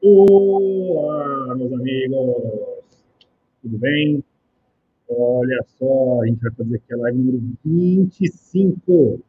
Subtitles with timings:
[0.00, 2.84] Olá, meus amigos!
[3.60, 4.22] Tudo bem?
[5.08, 9.20] Olha só, a gente vai fazer aqui a live número 25.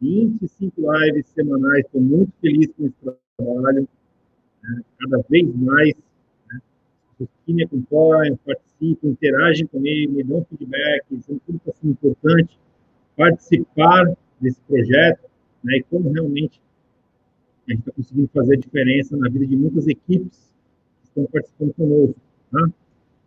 [0.00, 1.84] 25 lives semanais.
[1.84, 3.88] Estou muito feliz com esse trabalho.
[4.62, 4.82] Né?
[5.00, 5.94] Cada vez mais.
[6.48, 6.60] Né?
[7.18, 11.02] Os que me acompanham, participam, interagem comigo, me dão feedback.
[11.10, 12.56] Isso é tudo assim, importante.
[13.16, 15.28] Participar desse projeto
[15.64, 15.78] né?
[15.78, 16.60] e como realmente
[17.66, 20.52] a gente está conseguindo fazer a diferença na vida de muitas equipes
[21.00, 22.16] que estão participando conosco.
[22.50, 22.68] Tá?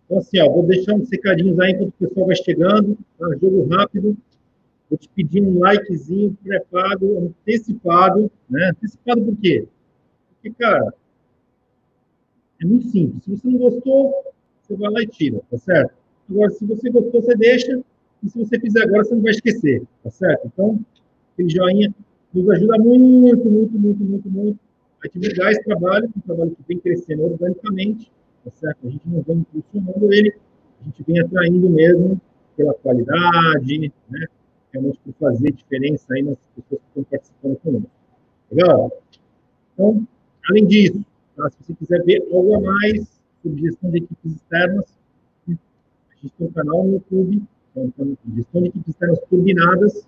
[0.06, 2.98] Então, assim, ó, vou deixar uns recadinhos aí enquanto o pessoal vai chegando.
[3.18, 3.28] Tá?
[3.42, 4.18] Jogo rápido.
[4.90, 8.32] Vou te pedir um likezinho pré-pago, antecipado.
[8.50, 8.70] Né?
[8.70, 9.68] Antecipado por quê?
[10.34, 10.94] Porque, cara,
[12.62, 13.24] é muito simples.
[13.24, 14.14] Se você não gostou,
[14.62, 15.94] você vai lá e tira, tá certo?
[16.30, 17.82] Agora, se você gostou, você deixa.
[18.24, 20.48] E se você fizer agora, você não vai esquecer, tá certo?
[20.48, 20.80] Então,
[21.34, 21.94] aquele joinha
[22.34, 24.60] nos ajuda muito, muito, muito, muito, muito
[25.04, 28.12] a divulgar esse trabalho, um trabalho que vem crescendo organicamente,
[28.44, 28.88] tá certo?
[28.88, 30.34] A gente não vem impulsionando ele,
[30.82, 32.20] a gente vem atraindo mesmo
[32.56, 34.28] pela qualidade, né?
[34.74, 37.92] Realmente por fazer diferença aí nas pessoas que estão participando conosco.
[38.52, 38.92] Legal?
[39.74, 40.08] Então,
[40.50, 41.50] além disso, tá?
[41.50, 43.08] se você quiser ver algo a mais
[43.44, 44.86] sobre gestão de equipes externas,
[45.48, 45.52] a
[46.22, 47.44] gente tem um canal no YouTube,
[47.76, 50.08] então, gestão de equipes externas turbinadas,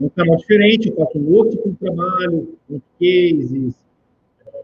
[0.00, 3.74] um canal diferente, eu faço um outro tipo de trabalho, com cases,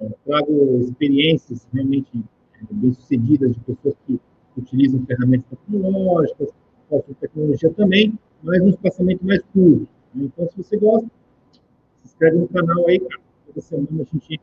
[0.01, 4.19] é, trago experiências realmente é, bem-sucedidas de pessoas que
[4.57, 6.49] utilizam ferramentas tecnológicas,
[6.89, 9.87] faço tecnologia também, mas um espaçamento mais curto.
[10.15, 11.07] Então, se você gosta,
[11.53, 13.21] se inscreve no canal aí, cara.
[13.47, 14.41] Toda semana a gente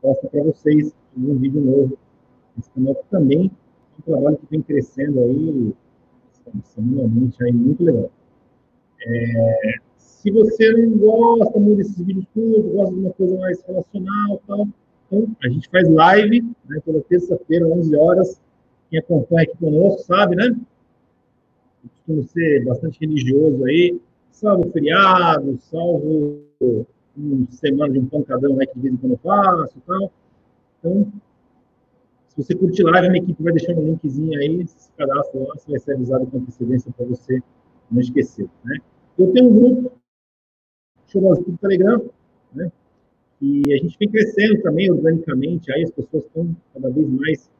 [0.00, 1.98] posta para vocês um vídeo novo.
[2.58, 5.74] Esse canal também é um trabalho que vem crescendo aí,
[6.62, 8.10] semanalmente, aí, muito legal.
[9.04, 9.78] É,
[10.26, 14.68] se você não gosta muito desses vídeos curtos, gosta de uma coisa mais relacional tal,
[15.06, 18.40] então a gente faz live, né, toda terça-feira, 11 horas.
[18.90, 20.56] Quem acompanha aqui conosco sabe, né?
[21.80, 24.00] Costumo ser bastante religioso aí,
[24.32, 26.40] salvo feriado, salvo
[27.16, 30.10] uma semana de um pancadão aí que de vez em quando eu faço tal.
[30.80, 31.12] Então,
[32.30, 35.54] se você curte live, a minha equipe vai deixar um linkzinho aí, se cadastra lá,
[35.54, 37.40] você vai ser avisado com antecedência para você
[37.88, 38.78] não esquecer, né?
[39.16, 39.92] Eu tenho um grupo
[41.08, 42.02] chorosa do Telegram,
[42.54, 42.70] né?
[43.40, 47.50] E a gente vem crescendo também organicamente, aí as pessoas estão cada vez mais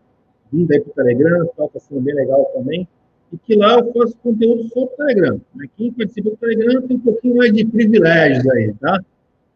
[0.53, 2.89] vindo aí para o Telegram, está sendo bem legal também.
[3.33, 5.41] E que lá eu faço conteúdo para o Telegram.
[5.55, 5.67] Né?
[5.77, 9.05] Quem participa do Telegram tem um pouquinho mais de privilégios aí, tá?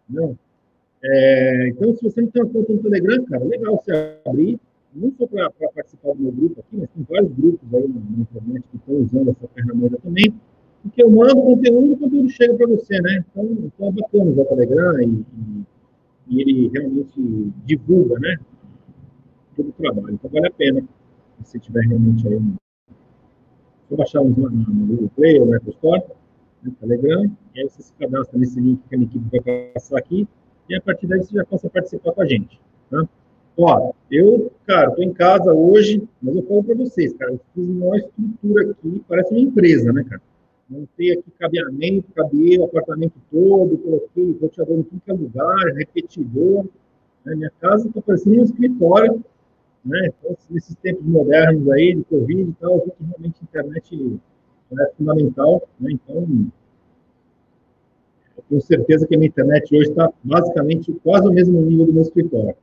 [0.08, 0.36] Não.
[1.02, 4.60] É, então, se você não tem uma conta no Telegram, cara, legal você abrir,
[4.94, 8.64] não só para participar do meu grupo aqui, mas tem vários grupos aí na internet
[8.70, 10.34] que estão usando essa ferramenta também
[10.82, 13.24] porque eu mando conteúdo, o conteúdo chega para você, né?
[13.30, 15.64] Então, então é bacana usar o Telegram e, e,
[16.28, 18.36] e, ele realmente divulga, né?
[19.56, 20.14] Todo o trabalho.
[20.14, 20.82] Então vale a pena
[21.44, 22.40] se tiver realmente aí.
[23.88, 26.02] Vou baixar uns no Google Play ou no Apple Store,
[26.62, 29.98] no Telegram, e aí você se cadastra nesse link que a minha equipe vai passar
[29.98, 30.28] aqui,
[30.68, 32.60] e a partir daí você já possa participar com a gente.
[32.88, 33.08] Tá?
[33.58, 37.68] Ó, eu, cara, tô em casa hoje, mas eu falo para vocês, cara, eu fiz
[37.68, 40.22] uma estrutura aqui, parece uma empresa, né, cara?
[40.70, 46.64] Montei aqui cabeamento, cabei o apartamento todo, coloquei roteador em tudo que é lugar, repetidor.
[47.24, 47.34] Né?
[47.34, 49.24] Minha casa está parecendo um escritório.
[49.84, 50.08] Né?
[50.08, 54.20] Então, nesses tempos modernos aí, de Covid e tal, eu vi que realmente a internet
[54.78, 55.68] é fundamental.
[55.80, 55.92] Né?
[55.92, 56.52] Então,
[58.36, 61.92] eu tenho certeza que a minha internet hoje está basicamente quase ao mesmo nível do
[61.92, 62.54] meu escritório.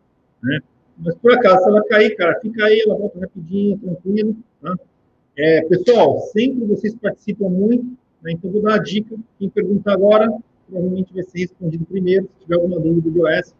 [0.41, 0.59] Né?
[0.99, 4.35] Mas, por acaso, se ela cair, cara, fica aí, ela volta rapidinho, tranquilo.
[4.61, 4.75] Tá?
[5.37, 7.85] É, pessoal, sempre vocês participam muito,
[8.23, 9.15] né, então vou dar a dica.
[9.37, 10.27] Quem perguntar agora,
[10.67, 12.27] provavelmente vai ser respondido primeiro.
[12.33, 13.53] Se tiver alguma dúvida do iOS,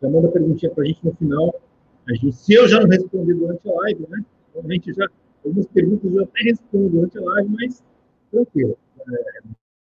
[0.00, 1.60] já manda a perguntinha para a gente no final.
[2.08, 4.24] A gente, se eu já não respondi durante a live, né?
[4.52, 5.08] Provavelmente já,
[5.44, 7.82] algumas perguntas eu até respondo durante a live, mas
[8.30, 8.78] tranquilo.
[9.00, 9.40] É,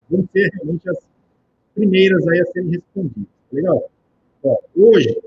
[0.09, 1.09] vão ser realmente as
[1.74, 3.28] primeiras aí a serem respondidas.
[3.51, 3.90] Legal?
[4.41, 5.22] Ó, hoje,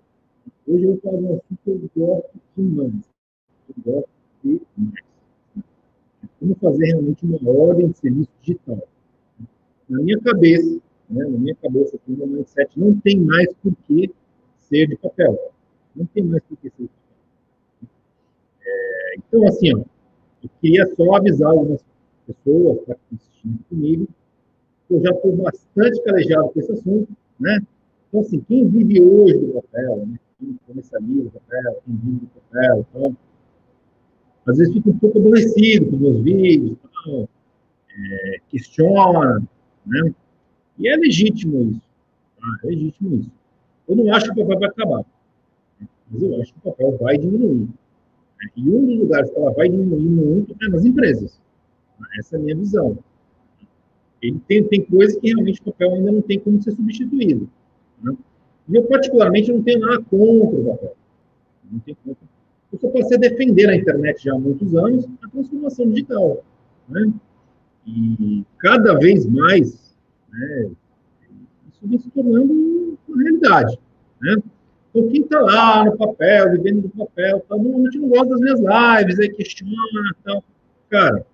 [0.66, 2.94] hoje eu vou falar de um assunto que eu gosto demais.
[3.68, 4.08] Eu gosto
[6.38, 8.86] como fazer realmente uma ordem de serviço digital.
[9.88, 10.80] Na minha cabeça,
[11.10, 14.10] né, na minha cabeça, aqui no mindset, não tem mais por que
[14.58, 15.38] ser de papel.
[15.96, 17.88] Não tem mais por que ser de papel.
[18.64, 19.78] É, então, assim, ó,
[20.42, 21.82] eu queria só avisar algumas
[22.26, 24.08] pessoas que estão assistindo comigo,
[24.86, 27.08] que eu já estou bastante calejado com esse assunto,
[27.40, 27.60] né?
[28.08, 30.18] Então, assim, quem vive hoje do papel, né?
[30.38, 33.16] quem comercializa o papel, quem vive do papel, então,
[34.48, 37.28] às vezes fica um pouco aborrecido com os vídeos, tal,
[37.90, 39.42] é, questiona,
[39.86, 40.14] né?
[40.78, 41.82] E é legítimo isso.
[42.40, 42.46] Tá?
[42.64, 43.30] É legítimo isso.
[43.88, 45.04] Eu não acho que o papai vai acabar.
[46.10, 47.68] mas eu acho que o papel vai diminuir.
[48.40, 48.50] Né?
[48.56, 51.40] E um dos lugares que ela vai diminuir muito é nas empresas.
[52.18, 52.98] Essa é a minha visão.
[54.22, 57.48] Ele tem, tem coisas que realmente o papel ainda não tem como ser substituído.
[58.02, 58.16] Né?
[58.68, 60.96] E eu, particularmente, não tenho nada contra o papel.
[61.70, 62.37] Não tenho contra.
[62.72, 66.44] Eu só passei a defender a internet já há muitos anos a transformação digital.
[66.88, 67.12] Né?
[67.86, 69.94] E cada vez mais,
[70.30, 70.70] né,
[71.72, 73.78] isso vem se tornando uma realidade.
[74.20, 74.36] Né?
[74.90, 78.60] Então, quem está lá no papel, vivendo do papel, tá, gente não gosta das minhas
[78.60, 80.44] lives, aí questiona tal.
[80.90, 81.26] Cara,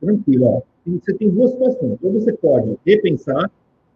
[0.00, 0.62] tranquilo, ó.
[0.86, 1.98] Você tem duas situações.
[2.02, 3.50] Ou você pode repensar,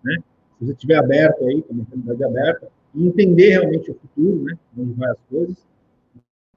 [0.05, 0.17] né?
[0.59, 4.57] Se você estiver aberto aí, com a mentalidade aberta, e entender realmente o futuro, né?
[4.79, 5.57] Onde vai as coisas,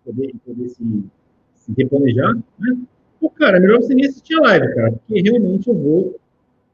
[0.06, 1.04] poder, poder se,
[1.56, 2.78] se replanejar, né?
[3.19, 6.19] Pô, cara, é melhor você nem assistir a live, cara, porque realmente eu vou,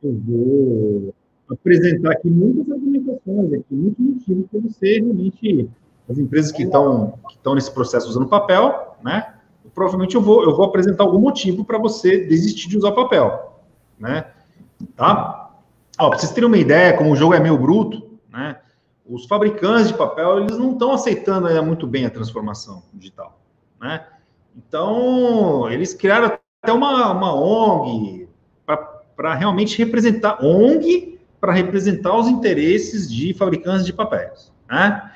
[0.04, 1.14] eu vou
[1.50, 5.70] apresentar aqui muitas argumentações, aqui, muitos motivos para você realmente,
[6.10, 9.34] as empresas que estão que nesse processo usando papel, né?
[9.74, 13.60] Provavelmente eu vou eu vou apresentar algum motivo para você desistir de usar papel,
[14.00, 14.26] né?
[14.96, 15.52] Tá?
[16.00, 18.58] Ó, para vocês terem uma ideia, como o jogo é meio bruto, né?
[19.08, 23.40] Os fabricantes de papel eles não estão aceitando muito bem a transformação digital,
[23.80, 24.06] né?
[24.56, 28.28] Então eles criaram até uma, uma ONG
[29.16, 35.12] para realmente representar ONG para representar os interesses de fabricantes de papéis, né?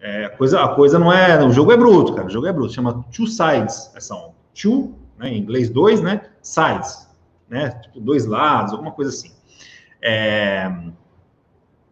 [0.00, 1.42] É, a, coisa, a coisa não é.
[1.42, 2.26] O jogo é bruto, cara.
[2.26, 2.74] O jogo é bruto.
[2.74, 4.34] Chama Two Sides essa onda.
[4.54, 6.26] Two, né, em inglês, dois, né?
[6.42, 7.08] Sides,
[7.48, 7.70] né?
[7.70, 9.32] Tipo, dois lados, alguma coisa assim.
[10.02, 10.70] É...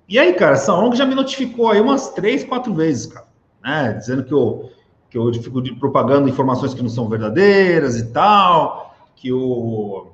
[0.09, 3.27] E aí, cara, essa ONG já me notificou aí umas três, quatro vezes, cara,
[3.63, 3.93] né?
[3.95, 4.71] Dizendo que eu,
[5.09, 10.13] que eu fico propagando informações que não são verdadeiras e tal, que o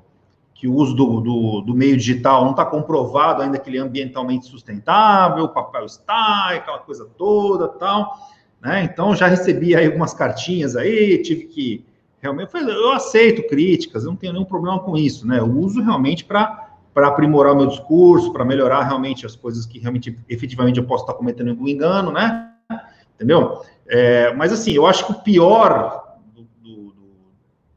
[0.59, 3.81] que o uso do, do, do meio digital não está comprovado ainda que ele é
[3.81, 8.13] ambientalmente sustentável, o papel está, aquela coisa toda, tal,
[8.61, 8.83] né?
[8.83, 11.85] Então já recebi aí algumas cartinhas aí, tive que
[12.19, 15.39] realmente eu aceito críticas, eu não tenho nenhum problema com isso, né?
[15.39, 16.68] Eu uso realmente para
[16.99, 21.05] para aprimorar o meu discurso, para melhorar realmente as coisas que realmente efetivamente eu posso
[21.05, 22.51] estar cometendo algum engano, né?
[23.15, 23.61] Entendeu?
[23.87, 26.17] É, mas assim, eu acho que o pior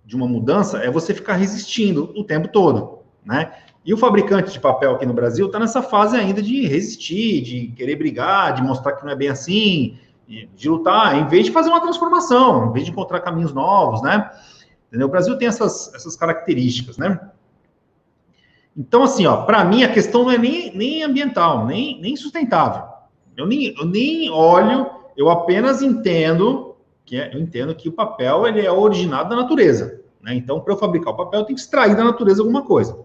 [0.04, 3.52] de uma mudança é você ficar resistindo o tempo todo, né?
[3.84, 7.68] E o fabricante de papel aqui no Brasil está nessa fase ainda de resistir, de
[7.76, 11.68] querer brigar, de mostrar que não é bem assim, de lutar, em vez de fazer
[11.68, 14.32] uma transformação, em vez de encontrar caminhos novos, né?
[14.88, 15.06] Entendeu?
[15.06, 17.20] O Brasil tem essas, essas características, né?
[18.76, 22.84] Então, assim, ó, para mim a questão não é nem, nem ambiental, nem, nem sustentável.
[23.36, 26.74] Eu nem, eu nem olho, eu apenas entendo
[27.04, 30.00] que é, eu entendo que o papel ele é originado da natureza.
[30.22, 30.34] Né?
[30.34, 32.98] Então, para eu fabricar o papel, eu tenho que extrair da natureza alguma coisa.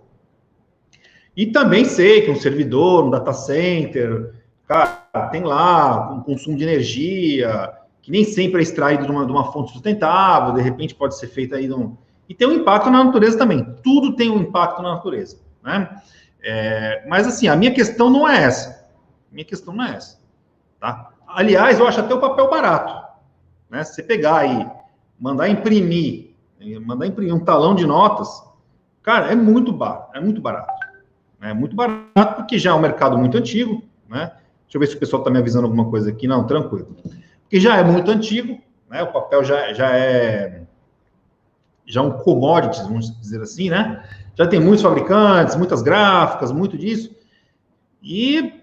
[1.35, 4.33] E também sei que um servidor, um data center,
[4.67, 7.71] cara, tem lá um consumo de energia,
[8.01, 11.27] que nem sempre é extraído de uma, de uma fonte sustentável, de repente pode ser
[11.27, 11.97] feito aí num...
[12.29, 13.63] E tem um impacto na natureza também.
[13.83, 15.37] Tudo tem um impacto na natureza,
[15.67, 16.01] né?
[16.41, 18.87] É, mas assim, a minha questão não é essa.
[19.29, 20.17] Minha questão não é essa,
[20.79, 21.11] tá?
[21.27, 23.05] Aliás, eu acho até o papel barato,
[23.69, 23.83] né?
[23.83, 24.65] Se você pegar aí,
[25.19, 26.27] mandar imprimir
[26.81, 28.43] mandar imprimir um talão de notas,
[29.03, 30.87] cara, é muito barato, é muito barato.
[31.39, 34.31] É muito barato porque já é um mercado muito antigo, né?
[34.63, 36.27] Deixa eu ver se o pessoal está me avisando alguma coisa aqui.
[36.27, 36.97] Não, tranquilo.
[37.41, 38.59] Porque já é muito antigo,
[38.89, 39.03] né?
[39.03, 40.63] O papel já, já é
[41.85, 44.03] já é um commodity, vamos dizer assim, né?
[44.37, 47.15] Já tem muitos fabricantes, muitas gráficas, muito disso.
[48.03, 48.53] E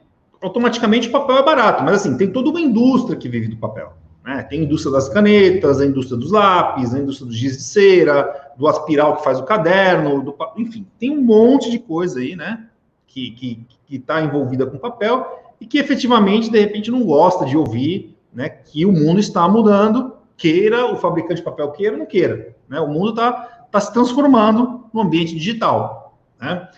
[0.40, 3.92] automaticamente o papel é barato, mas assim, tem toda uma indústria que vive do papel.
[4.24, 4.42] Né?
[4.44, 8.52] Tem a indústria das canetas, a indústria dos lápis, a indústria do giz de cera,
[8.56, 12.66] do aspiral que faz o caderno, do, enfim, tem um monte de coisa aí, né?
[13.08, 15.26] Que está que, que tá envolvida com papel
[15.60, 20.14] e que efetivamente, de repente, não gosta de ouvir né, que o mundo está mudando,
[20.36, 22.54] queira o fabricante de papel queira ou não queira.
[22.68, 22.80] Né?
[22.80, 23.32] O mundo está
[23.70, 26.16] tá se transformando no ambiente digital.
[26.40, 26.70] Né?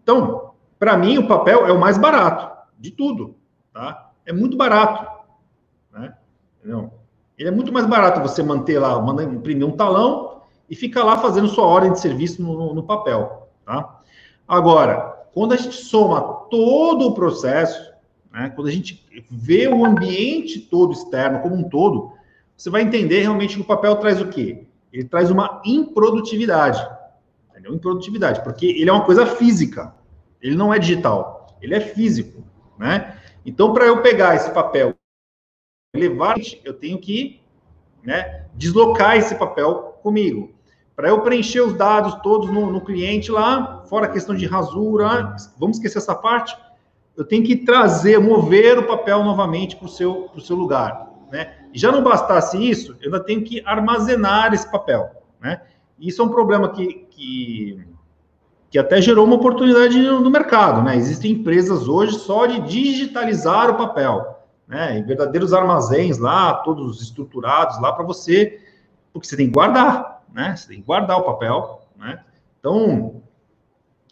[0.00, 3.36] Então, para mim, o papel é o mais barato de tudo.
[3.72, 4.12] Tá?
[4.24, 5.06] É muito barato.
[5.92, 6.14] Né?
[6.58, 6.92] Entendeu?
[7.36, 11.18] Ele é muito mais barato você manter lá, mandar imprimir um talão e ficar lá
[11.18, 14.00] fazendo sua ordem de serviço no, no papel, tá?
[14.46, 16.20] Agora, quando a gente soma
[16.50, 17.92] todo o processo,
[18.32, 22.12] né, quando a gente vê o ambiente todo externo como um todo,
[22.56, 24.66] você vai entender realmente que o papel traz o quê?
[24.92, 26.80] Ele traz uma improdutividade,
[27.62, 27.74] entendeu?
[27.74, 29.94] Improdutividade, porque ele é uma coisa física,
[30.40, 32.42] ele não é digital, ele é físico,
[32.78, 33.16] né?
[33.46, 34.94] Então, para eu pegar esse papel
[35.94, 37.40] levar, eu tenho que
[38.02, 40.52] né, deslocar esse papel comigo.
[40.94, 45.36] Para eu preencher os dados todos no, no, cliente lá, fora a questão de rasura,
[45.58, 46.56] vamos esquecer essa parte,
[47.16, 51.10] eu tenho que trazer, mover o papel novamente para o seu, seu lugar.
[51.30, 51.66] né?
[51.72, 55.60] Já não bastasse isso, eu ainda tenho que armazenar esse papel, né?
[55.98, 57.84] Isso é um problema que, que,
[58.70, 60.96] que até gerou uma oportunidade no, mercado, né?
[60.96, 64.98] Existem empresas hoje só de digitalizar o papel, né?
[64.98, 68.60] Em verdadeiros armazéns lá, todos estruturados lá para você,
[69.12, 70.56] porque você tem que guardar, né?
[70.56, 72.24] Você tem que guardar o papel, né?
[72.58, 73.22] Então,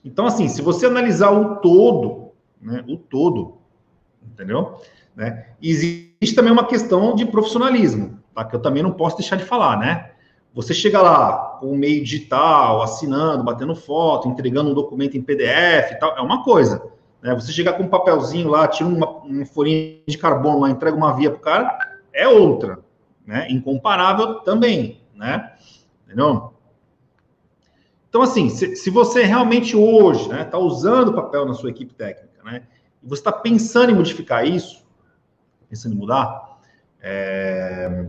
[0.05, 2.85] então assim, se você analisar o todo, né?
[2.89, 3.59] O todo,
[4.33, 4.81] entendeu?
[5.15, 5.47] Né?
[5.63, 8.45] Existe também uma questão de profissionalismo, tá?
[8.45, 10.13] que eu também não posso deixar de falar, né?
[10.55, 15.93] Você chega lá com o meio digital, assinando, batendo foto, entregando um documento em PDF
[15.93, 16.83] e tal, é uma coisa.
[17.23, 17.35] Né?
[17.35, 21.15] Você chegar com um papelzinho lá, tira uma, uma folhinha de carbono lá, entrega uma
[21.15, 22.81] via para o cara, é outra.
[23.25, 23.47] Né?
[23.51, 25.53] Incomparável também, né?
[26.05, 26.53] Entendeu?
[28.09, 31.95] Então, assim, se, se você realmente hoje está né, tá usando papel na sua equipe
[31.95, 32.65] técnica, né?
[33.01, 34.85] E você está pensando em modificar isso,
[35.69, 36.59] pensando em mudar,
[37.01, 38.07] é...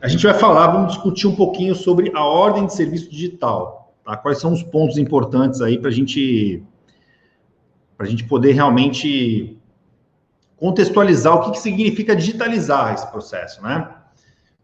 [0.00, 4.16] a gente vai falar, vamos discutir um pouquinho sobre a ordem de serviço digital, tá?
[4.16, 6.62] Quais são os pontos importantes aí para gente,
[7.98, 9.56] a gente poder realmente
[10.56, 13.88] contextualizar o que, que significa digitalizar esse processo, né?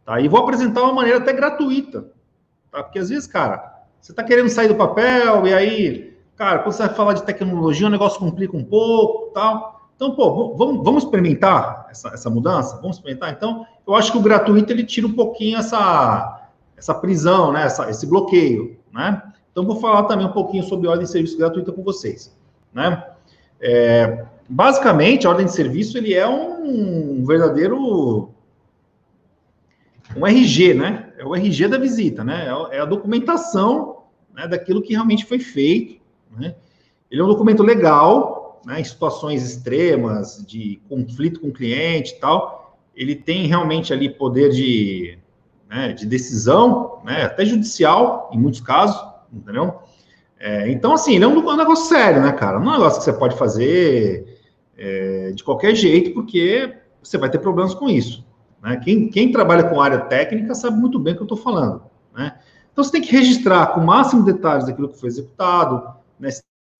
[0.05, 0.21] Tá?
[0.21, 2.11] E vou apresentar uma maneira até gratuita,
[2.71, 2.83] tá?
[2.83, 6.87] Porque às vezes, cara, você está querendo sair do papel e aí, cara, quando você
[6.87, 9.72] vai falar de tecnologia, o negócio complica um pouco, tal.
[10.03, 12.75] Então, pô, vamos, vamos experimentar essa, essa mudança?
[12.83, 13.31] Vamos experimentar?
[13.31, 17.63] Então, eu acho que o gratuito ele tira um pouquinho essa, essa prisão, né?
[17.63, 19.23] Essa, esse bloqueio, né?
[19.53, 22.37] Então, vou falar também um pouquinho sobre ordem de serviço gratuita com vocês,
[22.75, 23.11] né?
[23.61, 28.29] É, basicamente, a ordem de serviço ele é um verdadeiro
[30.17, 31.13] um RG, né?
[31.17, 32.49] É o RG da visita, né?
[32.73, 33.99] É a documentação
[34.35, 36.01] né, daquilo que realmente foi feito,
[36.37, 36.57] né?
[37.09, 42.21] Ele é um documento legal, né, em situações extremas de conflito com o cliente e
[42.21, 45.19] tal, ele tem realmente ali poder de,
[45.69, 49.03] né, de decisão, né, até judicial, em muitos casos,
[49.33, 49.81] entendeu?
[50.39, 52.59] É, então, assim, ele é um, um, negócio sério, né, cara?
[52.59, 54.41] Não é um negócio que você pode fazer
[54.77, 58.25] é, de qualquer jeito, porque você vai ter problemas com isso.
[58.61, 58.77] Né?
[58.83, 61.83] Quem, quem trabalha com área técnica sabe muito bem o que eu estou falando.
[62.13, 62.37] Né?
[62.73, 66.29] Então, você tem que registrar com o máximo de detalhes daquilo que foi executado, né?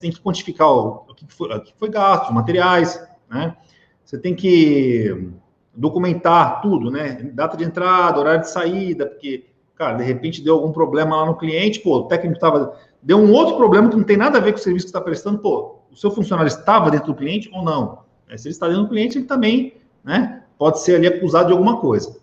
[0.03, 3.55] Tem que quantificar o, que, foi, o que foi gasto, os materiais, né?
[4.03, 5.29] Você tem que
[5.73, 7.31] documentar tudo, né?
[7.33, 9.45] Data de entrada, horário de saída, porque,
[9.75, 12.77] cara, de repente deu algum problema lá no cliente, pô, o técnico estava.
[13.01, 14.99] Deu um outro problema que não tem nada a ver com o serviço que está
[14.99, 18.03] prestando, pô, o seu funcionário estava dentro do cliente ou não?
[18.27, 20.43] É, se ele está dentro do cliente, ele também, né?
[20.57, 22.17] Pode ser ali acusado de alguma coisa.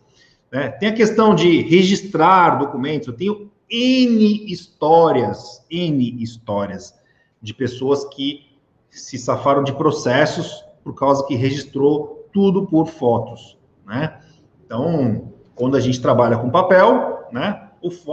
[0.53, 0.69] Né?
[0.69, 7.00] Tem a questão de registrar documentos, eu tenho N histórias, N histórias
[7.41, 8.51] de pessoas que
[8.91, 14.21] se safaram de processos por causa que registrou tudo por fotos, né?
[14.65, 17.69] Então, quando a gente trabalha com papel, né,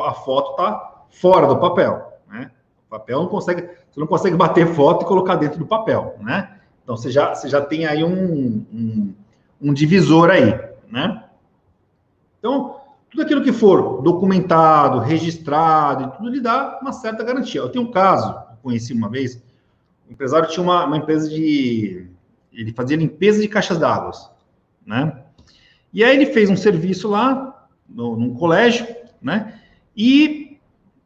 [0.06, 2.52] a foto está fora do papel, né?
[2.88, 6.58] O papel não consegue, você não consegue bater foto e colocar dentro do papel, né?
[6.84, 9.14] Então, você já, você já tem aí um, um,
[9.62, 10.58] um divisor aí,
[10.90, 11.24] né?
[12.40, 12.78] Então,
[13.10, 17.62] tudo aquilo que for documentado, registrado, tudo lhe dá uma certa garantia.
[17.62, 19.42] Eu tenho um caso conheci uma vez,
[20.08, 22.08] o empresário tinha uma, uma empresa de.
[22.52, 24.12] Ele fazia limpeza de caixas d'água,
[24.86, 25.24] né?
[25.94, 28.86] E aí ele fez um serviço lá, no, num colégio,
[29.22, 29.60] né?
[29.96, 30.60] E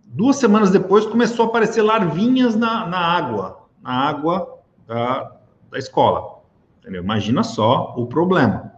[0.04, 5.38] duas semanas depois começou a aparecer larvinhas na, na água, na água da,
[5.70, 6.42] da escola.
[6.80, 7.04] Entendeu?
[7.04, 8.74] Imagina só o problema.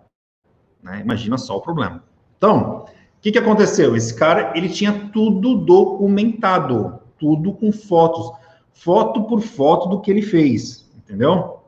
[0.82, 1.00] Né?
[1.02, 2.04] Imagina só o problema.
[2.38, 3.96] Então, o que, que aconteceu?
[3.96, 8.32] Esse cara, ele tinha tudo documentado, tudo com fotos
[8.74, 11.60] foto por foto do que ele fez, entendeu?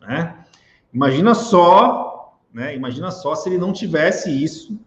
[0.00, 0.34] Né?
[0.92, 2.74] Imagina só, né?
[2.74, 4.78] Imagina só se ele não tivesse isso,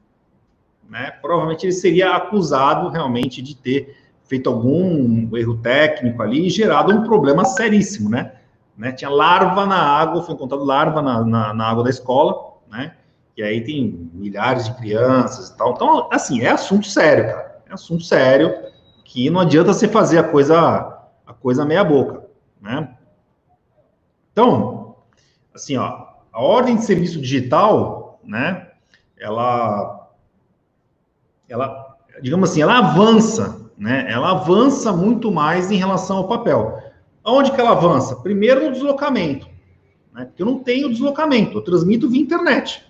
[0.89, 1.12] né?
[1.22, 7.03] Provavelmente ele seria acusado realmente de ter feito algum erro técnico ali e gerado um
[7.03, 8.34] problema seríssimo, né?
[8.77, 8.91] né?
[8.91, 12.96] Tinha larva na água, foi encontrado larva na, na, na água da escola, né?
[13.38, 15.74] E aí tem milhares de crianças e tal.
[15.74, 17.62] Então, assim, é assunto sério, cara.
[17.70, 18.53] É assunto sério
[19.03, 20.94] que não adianta você fazer a coisa
[21.45, 22.25] coisa meia boca,
[22.59, 22.89] né?
[24.31, 24.95] Então,
[25.53, 28.71] assim, ó, a ordem de serviço digital, né?
[29.15, 30.09] Ela,
[31.47, 34.11] ela, digamos assim, ela avança, né?
[34.11, 36.81] Ela avança muito mais em relação ao papel.
[37.23, 38.15] Aonde que ela avança?
[38.15, 39.47] Primeiro no deslocamento,
[40.15, 40.25] né?
[40.25, 42.83] Porque eu não tenho deslocamento, eu transmito via internet,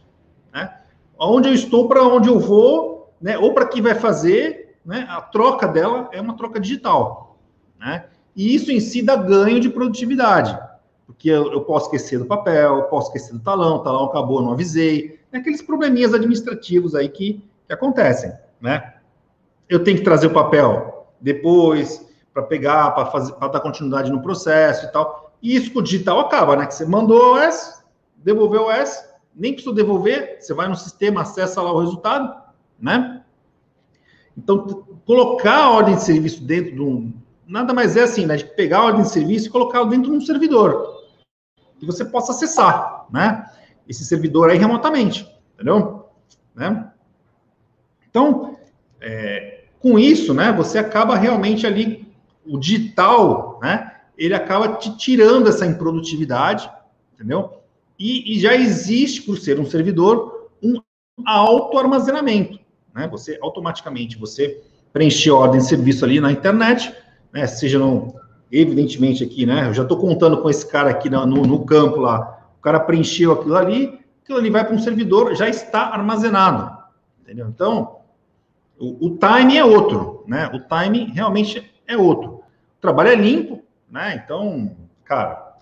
[0.54, 0.78] né?
[1.20, 3.38] Onde eu estou, para onde eu vou, né?
[3.38, 5.06] Ou para quem vai fazer, né?
[5.10, 7.38] A troca dela é uma troca digital,
[7.78, 8.06] né?
[8.36, 10.58] E isso em si dá ganho de produtividade,
[11.06, 14.52] porque eu, eu posso esquecer do papel, posso esquecer do talão, o talão acabou, não
[14.52, 15.20] avisei.
[15.32, 18.96] é aqueles probleminhas administrativos aí que, que acontecem, né?
[19.70, 24.22] Eu tenho que trazer o papel depois para pegar, para fazer, para dar continuidade no
[24.22, 25.34] processo e tal.
[25.42, 26.66] E isso com o digital acaba, né?
[26.66, 27.84] Que você mandou o OS,
[28.18, 29.04] devolveu o OS,
[29.36, 32.34] nem precisa devolver, você vai no sistema, acessa lá o resultado,
[32.80, 33.22] né?
[34.38, 37.14] Então, colocar a ordem de serviço dentro de um.
[37.48, 38.36] Nada mais é assim, né?
[38.38, 41.04] De pegar a ordem de serviço e colocar dentro de um servidor.
[41.80, 43.46] Que você possa acessar, né?
[43.88, 46.10] Esse servidor aí remotamente, entendeu?
[46.56, 46.92] Né?
[48.10, 48.58] Então,
[49.00, 50.52] é, com isso, né?
[50.54, 52.12] Você acaba realmente ali,
[52.46, 53.92] o digital, né?
[54.18, 56.70] Ele acaba te tirando essa improdutividade,
[57.14, 57.62] entendeu?
[58.00, 60.82] E, e já existe, por ser um servidor, um
[61.26, 62.60] auto-armazenamento.
[62.94, 63.08] Né?
[63.10, 64.62] Você automaticamente você
[64.92, 66.94] preenche a ordem de serviço ali na internet,
[67.36, 67.46] né?
[67.46, 68.16] seja no,
[68.50, 69.68] evidentemente aqui, né?
[69.68, 72.40] Eu já estou contando com esse cara aqui no, no, campo lá.
[72.58, 76.76] O cara preencheu aquilo ali, aquilo ali vai para um servidor, já está armazenado.
[77.22, 77.48] Entendeu?
[77.48, 77.98] Então,
[78.80, 80.50] o, o time é outro, né?
[80.54, 82.36] O time realmente é outro.
[82.78, 83.62] O trabalho é limpo,
[83.92, 84.22] né?
[84.24, 85.56] Então, cara,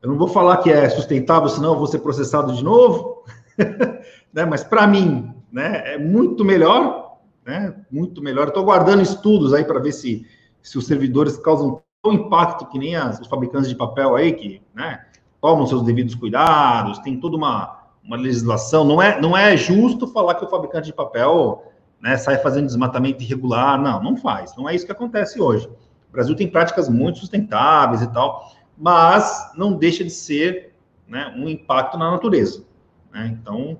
[0.00, 3.24] eu não vou falar que é sustentável, senão eu vou ser processado de novo,
[4.32, 4.44] né?
[4.46, 7.74] Mas para mim, né, é muito melhor, né?
[7.90, 8.48] Muito melhor.
[8.48, 10.26] Estou guardando estudos aí para ver se,
[10.62, 14.62] se os servidores causam tão impacto que nem as, os fabricantes de papel aí que,
[14.74, 15.04] né,
[15.40, 18.84] tomam seus devidos cuidados, tem toda uma, uma legislação.
[18.84, 21.64] Não é, não é justo falar que o fabricante de papel
[22.00, 23.80] né, sai fazendo desmatamento irregular.
[23.80, 24.56] Não, não faz.
[24.56, 25.66] Não é isso que acontece hoje.
[26.08, 30.72] O Brasil tem práticas muito sustentáveis e tal mas não deixa de ser
[31.06, 32.64] né, um impacto na natureza.
[33.12, 33.36] Né?
[33.38, 33.78] Então,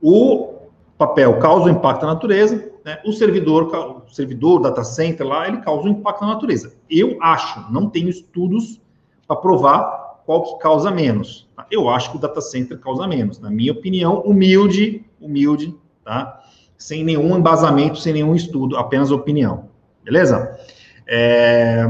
[0.00, 3.00] o papel causa um impacto na natureza, né?
[3.04, 6.74] o servidor, o servidor data center lá, ele causa um impacto na natureza.
[6.90, 8.80] Eu acho, não tenho estudos
[9.26, 11.48] para provar qual que causa menos.
[11.56, 11.66] Tá?
[11.70, 16.40] Eu acho que o data center causa menos, na minha opinião, humilde, humilde, tá?
[16.76, 19.68] Sem nenhum embasamento, sem nenhum estudo, apenas opinião.
[20.02, 20.58] Beleza?
[21.06, 21.86] É...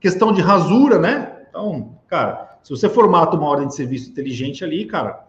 [0.00, 1.44] Questão de rasura, né?
[1.48, 5.26] Então, cara, se você formata uma ordem de serviço inteligente ali, cara,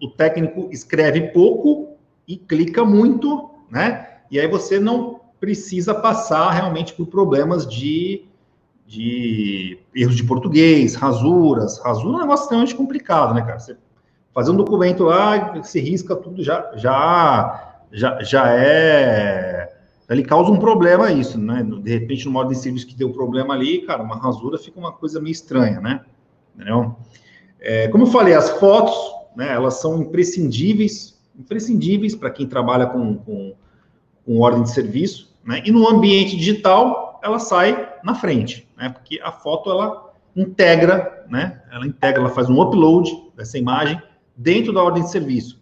[0.00, 1.96] o técnico escreve pouco
[2.26, 4.08] e clica muito, né?
[4.30, 8.24] E aí você não precisa passar realmente por problemas de,
[8.86, 11.78] de erros de português, rasuras.
[11.78, 13.58] Rasura é um negócio extremamente complicado, né, cara?
[13.58, 13.76] Você
[14.34, 19.78] fazer um documento lá, se risca tudo, já, já, já, já é
[20.08, 21.62] ele causa um problema isso, né?
[21.82, 24.92] De repente, no modo de serviço que deu problema ali, cara, uma rasura fica uma
[24.92, 26.00] coisa meio estranha, né?
[26.54, 26.96] Entendeu?
[27.60, 28.94] É, como eu falei, as fotos,
[29.36, 33.54] né, elas são imprescindíveis, imprescindíveis para quem trabalha com, com,
[34.24, 35.62] com, ordem de serviço, né?
[35.64, 38.88] E no ambiente digital, ela sai na frente, né?
[38.88, 41.62] Porque a foto, ela integra, né?
[41.70, 44.00] Ela integra, ela faz um upload dessa imagem
[44.36, 45.60] dentro da ordem de serviço,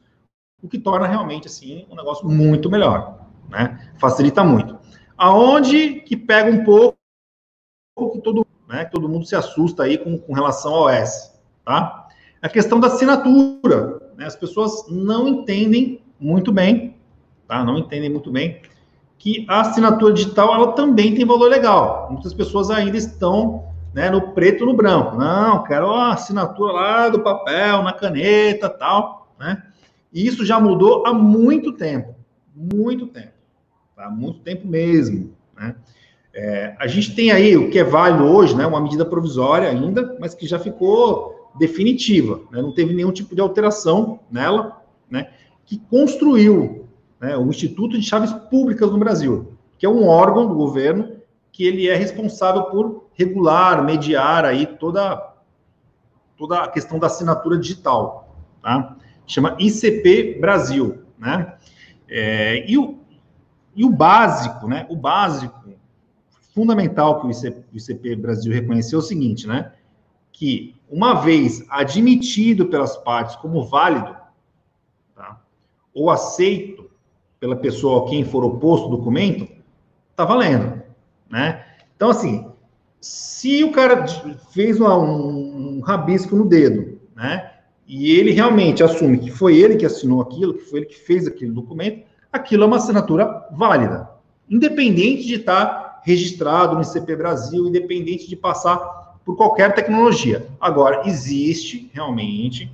[0.63, 3.93] o que torna realmente, assim, um negócio muito melhor né?
[3.99, 4.79] Facilita muito.
[5.17, 6.97] Aonde que pega um pouco
[8.13, 11.33] que todo, né, todo mundo se assusta aí com, com relação ao S,
[11.65, 12.09] tá?
[12.43, 14.27] A questão da assinatura, né?
[14.27, 16.97] As pessoas não entendem muito bem,
[17.47, 17.65] tá?
[17.65, 18.61] Não entendem muito bem
[19.19, 22.09] que a assinatura digital ela também tem valor legal.
[22.11, 25.17] Muitas pessoas ainda estão né, no preto no branco.
[25.17, 29.63] Não, quero a assinatura lá do papel, na caneta, tal, né?
[30.13, 32.15] E isso já mudou há muito tempo,
[32.55, 33.37] muito tempo
[33.97, 35.33] há muito tempo mesmo.
[35.57, 35.75] Né?
[36.35, 40.17] É, a gente tem aí o que é válido hoje, né, uma medida provisória ainda,
[40.21, 45.31] mas que já ficou definitiva, né, não teve nenhum tipo de alteração nela, né,
[45.65, 46.89] que construiu
[47.21, 51.17] né, o Instituto de Chaves Públicas no Brasil, que é um órgão do governo
[51.53, 55.35] que ele é responsável por regular, mediar aí toda,
[56.37, 58.97] toda a questão da assinatura digital, tá?
[59.27, 61.57] Chama ICP Brasil, né?
[62.09, 62.99] É, e o,
[63.75, 64.87] e o básico, né?
[64.91, 65.57] O básico
[66.55, 69.73] fundamental que o ICP, o ICP Brasil reconheceu é o seguinte, né?
[70.31, 74.17] Que uma vez admitido pelas partes como válido,
[75.15, 75.41] tá?
[75.95, 76.89] ou aceito
[77.41, 79.49] pela pessoa a quem for oposto o documento,
[80.15, 80.83] tá valendo,
[81.29, 81.65] né?
[81.97, 82.47] Então, assim,
[83.01, 84.07] se o cara
[84.53, 87.53] fez uma, um, um rabisco no dedo, né?
[87.87, 91.27] E ele realmente assume que foi ele que assinou aquilo, que foi ele que fez
[91.27, 94.11] aquele documento, aquilo é uma assinatura válida,
[94.51, 98.96] independente de estar registrado no ICP Brasil, independente de passar
[99.27, 100.47] por qualquer tecnologia.
[100.61, 102.73] Agora, existe realmente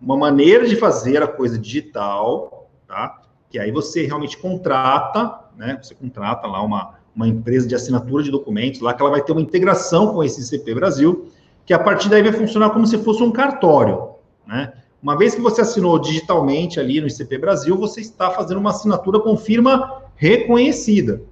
[0.00, 3.20] uma maneira de fazer a coisa digital, tá?
[3.50, 5.78] Que aí você realmente contrata, né?
[5.82, 9.32] Você contrata lá uma, uma empresa de assinatura de documentos, lá que ela vai ter
[9.32, 11.30] uma integração com esse ICP Brasil,
[11.66, 14.12] que a partir daí vai funcionar como se fosse um cartório,
[14.46, 14.72] né?
[15.02, 19.20] Uma vez que você assinou digitalmente ali no ICP Brasil, você está fazendo uma assinatura
[19.20, 21.22] com firma reconhecida.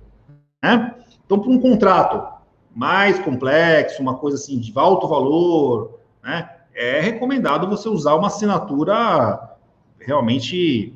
[0.62, 0.94] Né?
[1.25, 2.36] Então, para um contrato
[2.77, 9.57] mais complexo, uma coisa assim de alto valor, né, é recomendado você usar uma assinatura
[9.99, 10.93] realmente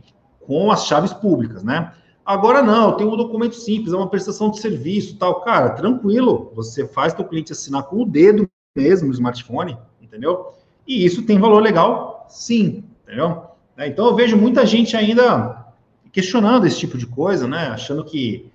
[0.47, 1.93] com as chaves públicas, né?
[2.25, 6.87] Agora não, tem um documento simples, é uma prestação de serviço, tal, cara, tranquilo, você
[6.87, 10.53] faz teu cliente assinar com o dedo mesmo no smartphone, entendeu?
[10.87, 13.45] E isso tem valor legal, sim, entendeu?
[13.79, 15.65] Então eu vejo muita gente ainda
[16.13, 17.69] questionando esse tipo de coisa, né?
[17.69, 18.53] Achando que,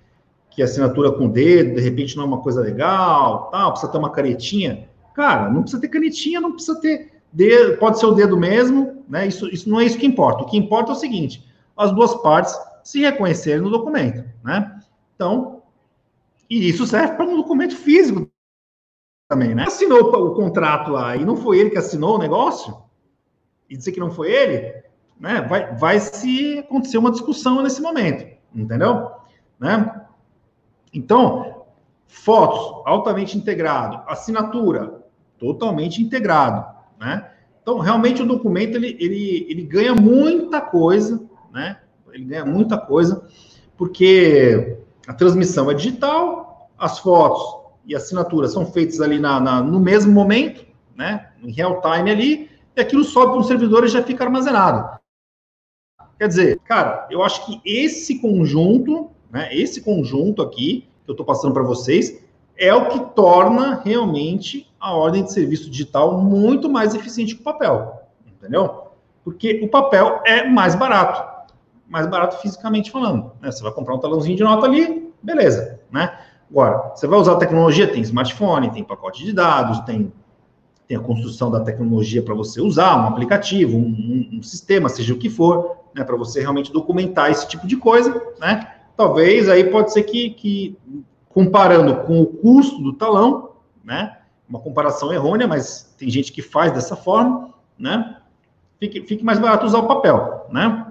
[0.56, 3.98] que assinatura com o dedo, de repente, não é uma coisa legal, tal, precisa ter
[3.98, 4.88] uma canetinha.
[5.14, 9.26] Cara, não precisa ter canetinha, não precisa ter dedo, pode ser o dedo mesmo, né?
[9.26, 10.42] Isso, isso não é isso que importa.
[10.42, 14.80] O que importa é o seguinte: as duas partes se reconhecerem no documento, né?
[15.14, 15.60] Então,
[16.48, 18.26] e isso serve para um documento físico
[19.28, 19.64] também, né?
[19.64, 22.74] Assinou o contrato lá e não foi ele que assinou o negócio,
[23.68, 24.72] e dizer que não foi ele,
[25.20, 25.42] né?
[25.42, 29.10] Vai, vai se acontecer uma discussão nesse momento, entendeu?
[29.60, 30.05] Né?
[30.96, 31.64] Então,
[32.06, 35.04] fotos altamente integrado, assinatura
[35.38, 36.64] totalmente integrado,
[36.98, 37.30] né?
[37.60, 41.80] Então, realmente o documento ele, ele, ele ganha muita coisa, né?
[42.12, 43.28] Ele ganha muita coisa,
[43.76, 49.78] porque a transmissão é digital, as fotos e assinatura são feitas ali na, na, no
[49.78, 51.30] mesmo momento, né?
[51.42, 54.98] Em real time ali, e aquilo sobe para um servidor e já fica armazenado.
[56.18, 59.54] Quer dizer, cara, eu acho que esse conjunto, né?
[59.54, 62.24] Esse conjunto aqui que eu estou passando para vocês
[62.56, 67.44] é o que torna realmente a ordem de serviço digital muito mais eficiente que o
[67.44, 68.84] papel, entendeu?
[69.22, 71.22] Porque o papel é mais barato,
[71.86, 73.30] mais barato fisicamente falando.
[73.42, 73.50] Né?
[73.50, 76.18] Você vai comprar um talãozinho de nota ali, beleza, né?
[76.50, 80.10] Agora, você vai usar a tecnologia, tem smartphone, tem pacote de dados, tem,
[80.88, 85.12] tem a construção da tecnologia para você usar, um aplicativo, um, um, um, sistema, seja
[85.12, 88.75] o que for, né, para você realmente documentar esse tipo de coisa, né?
[88.96, 90.78] Talvez aí pode ser que, que
[91.28, 93.50] comparando com o custo do talão,
[93.84, 94.18] né?
[94.48, 98.18] Uma comparação errônea, mas tem gente que faz dessa forma, né?
[98.78, 100.86] Fique, fique mais barato usar o papel, né?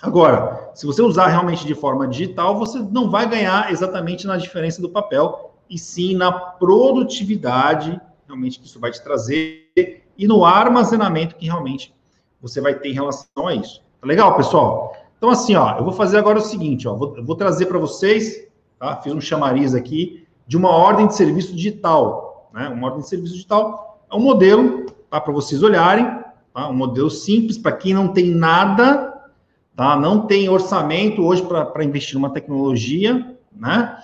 [0.00, 4.82] Agora, se você usar realmente de forma digital, você não vai ganhar exatamente na diferença
[4.82, 9.70] do papel, e sim na produtividade, realmente, que isso vai te trazer,
[10.18, 11.94] e no armazenamento que realmente
[12.40, 13.80] você vai ter em relação a isso.
[14.00, 14.96] Tá legal, pessoal?
[15.22, 18.44] Então, assim, ó, eu vou fazer agora o seguinte, ó, vou, vou trazer para vocês,
[18.76, 18.96] tá?
[18.96, 22.68] Fiz um chamariz aqui de uma ordem de serviço digital, né?
[22.68, 25.20] Uma ordem de serviço digital é um modelo, tá?
[25.20, 26.04] Para vocês olharem,
[26.52, 26.68] tá?
[26.68, 29.30] Um modelo simples para quem não tem nada
[29.76, 29.96] tá?
[29.96, 34.02] Não tem orçamento hoje para investir numa tecnologia, né?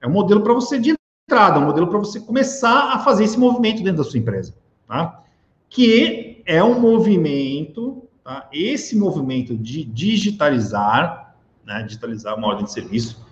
[0.00, 0.94] É um modelo para você de
[1.28, 4.54] entrada, um modelo para você começar a fazer esse movimento dentro da sua empresa,
[4.88, 5.22] tá?
[5.68, 8.48] Que é um movimento, tá?
[8.52, 11.82] Esse movimento de digitalizar, né?
[11.82, 13.24] Digitalizar uma ordem de serviço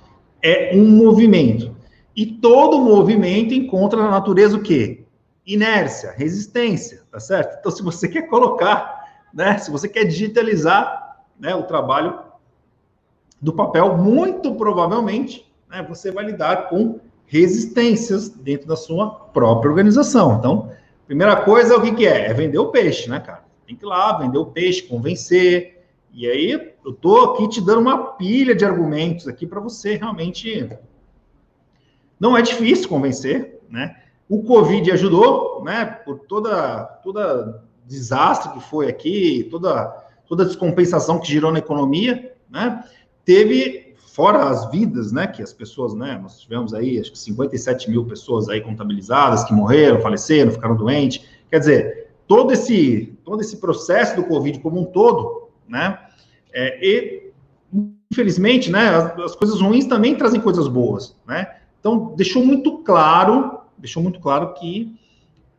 [0.42, 1.74] é um movimento.
[2.14, 5.04] E todo movimento encontra na natureza o quê?
[5.46, 7.58] Inércia, resistência, tá certo?
[7.58, 9.56] Então, se você quer colocar, né?
[9.58, 12.20] Se você quer digitalizar né, o trabalho
[13.40, 20.36] do papel, muito provavelmente né, você vai lidar com resistências dentro da sua própria organização.
[20.38, 20.70] Então,
[21.06, 22.26] primeira coisa, o que, que é?
[22.26, 23.41] É vender o peixe, né, cara?
[23.66, 25.84] Tem que ir lá, vender o peixe, convencer.
[26.12, 30.68] E aí, eu tô aqui te dando uma pilha de argumentos aqui para você realmente.
[32.18, 33.96] Não é difícil convencer, né?
[34.28, 35.84] O Covid ajudou, né?
[35.84, 42.82] Por toda, toda desastre que foi aqui, toda toda descompensação que girou na economia, né?
[43.22, 45.26] Teve, fora as vidas, né?
[45.26, 46.18] Que as pessoas, né?
[46.22, 51.22] Nós tivemos aí, acho que 57 mil pessoas aí contabilizadas que morreram, faleceram, ficaram doentes.
[51.50, 55.98] Quer dizer, todo esse, todo esse processo do Covid como um todo, né?
[56.52, 57.32] É, e,
[58.10, 58.88] infelizmente, né?
[58.88, 61.56] As, as coisas ruins também trazem coisas boas, né?
[61.80, 64.94] Então, deixou muito claro, deixou muito claro que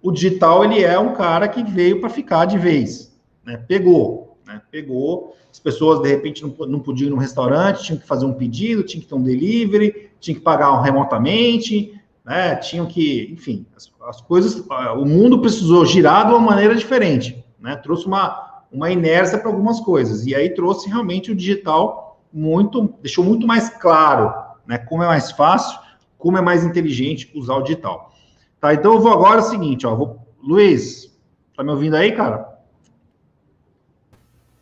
[0.01, 3.13] o digital ele é um cara que veio para ficar de vez,
[3.45, 3.57] né?
[3.57, 4.61] Pegou, né?
[4.71, 8.33] Pegou, as pessoas de repente não, não podiam ir no restaurante, tinham que fazer um
[8.33, 12.55] pedido, tinham que ter um delivery, tinham que pagar remotamente, né?
[12.55, 14.65] Tinham que, enfim, as, as coisas,
[14.97, 17.77] o mundo precisou girar de uma maneira diferente, né?
[17.77, 23.23] Trouxe uma, uma inércia para algumas coisas, e aí trouxe realmente o digital muito, deixou
[23.23, 24.33] muito mais claro,
[24.67, 24.77] né?
[24.77, 25.79] Como é mais fácil,
[26.17, 28.11] como é mais inteligente usar o digital.
[28.59, 31.17] Tá, então eu vou agora o seguinte, ó, vou, Luiz,
[31.55, 32.59] tá me ouvindo aí, cara?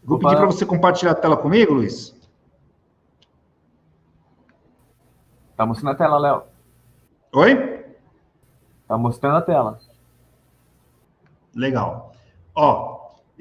[0.03, 0.29] Vou Opa.
[0.29, 2.15] pedir para você compartilhar a tela comigo, Luiz.
[5.55, 6.43] Tá mostrando a tela, Léo.
[7.33, 7.85] Oi?
[8.87, 9.79] Tá mostrando a tela.
[11.55, 12.13] Legal.
[12.55, 12.90] Ó,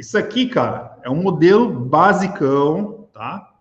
[0.01, 3.53] Isso aqui, cara, é um modelo basicão, tá?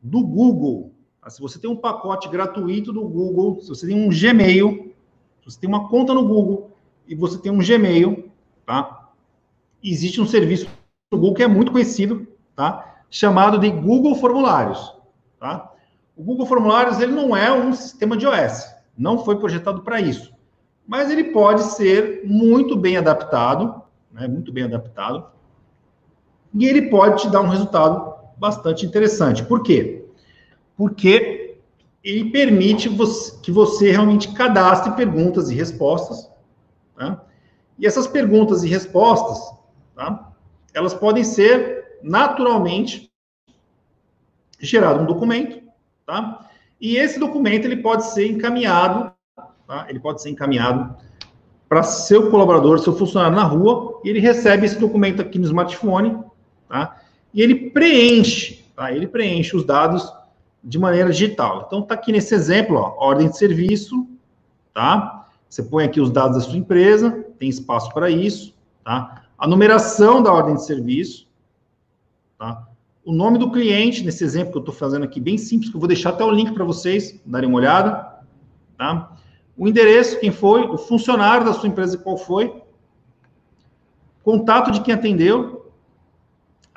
[0.00, 0.94] Do Google.
[1.28, 4.94] Se você tem um pacote gratuito do Google, se você tem um Gmail,
[5.38, 6.70] se você tem uma conta no Google
[7.06, 8.30] e você tem um Gmail,
[8.64, 9.10] tá?
[9.84, 10.66] Existe um serviço
[11.10, 13.02] do Google que é muito conhecido, tá?
[13.10, 14.96] Chamado de Google Formulários,
[15.38, 15.74] tá?
[16.16, 18.64] O Google Formulários ele não é um sistema de OS,
[18.96, 20.32] não foi projetado para isso,
[20.86, 24.26] mas ele pode ser muito bem adaptado, né?
[24.26, 25.38] Muito bem adaptado,
[26.54, 29.44] e ele pode te dar um resultado bastante interessante.
[29.44, 30.04] Por quê?
[30.76, 31.58] Porque
[32.02, 36.30] ele permite você, que você realmente cadastre perguntas e respostas,
[36.96, 37.22] tá?
[37.78, 39.38] E essas perguntas e respostas,
[39.94, 40.32] tá?
[40.72, 43.10] Elas podem ser naturalmente
[44.58, 45.62] gerado um documento,
[46.06, 46.48] tá?
[46.80, 49.12] E esse documento ele pode ser encaminhado,
[49.66, 49.86] tá?
[49.88, 50.96] Ele pode ser encaminhado
[51.68, 56.18] para seu colaborador, seu funcionário na rua, e ele recebe esse documento aqui no smartphone,
[56.70, 57.02] tá?
[57.34, 58.90] E ele preenche, tá?
[58.92, 60.10] Ele preenche os dados
[60.62, 61.64] de maneira digital.
[61.66, 64.06] Então tá aqui nesse exemplo, ó, ordem de serviço,
[64.72, 65.28] tá?
[65.48, 68.54] Você põe aqui os dados da sua empresa, tem espaço para isso,
[68.84, 69.24] tá?
[69.36, 71.26] A numeração da ordem de serviço,
[72.38, 72.68] tá?
[73.04, 75.80] O nome do cliente, nesse exemplo que eu estou fazendo aqui, bem simples, que eu
[75.80, 78.20] vou deixar até o link para vocês darem uma olhada,
[78.78, 79.16] tá?
[79.56, 82.62] O endereço, quem foi, o funcionário da sua empresa, qual foi,
[84.22, 85.59] contato de quem atendeu,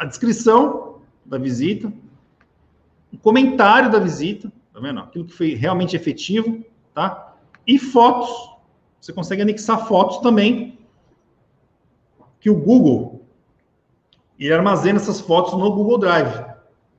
[0.03, 1.91] a descrição da visita,
[3.11, 4.99] o comentário da visita, tá vendo?
[4.99, 6.61] Aquilo que foi realmente efetivo,
[6.93, 7.35] tá?
[7.65, 8.29] E fotos,
[8.99, 10.77] você consegue anexar fotos também,
[12.41, 13.25] que o Google
[14.37, 16.43] ele armazena essas fotos no Google Drive.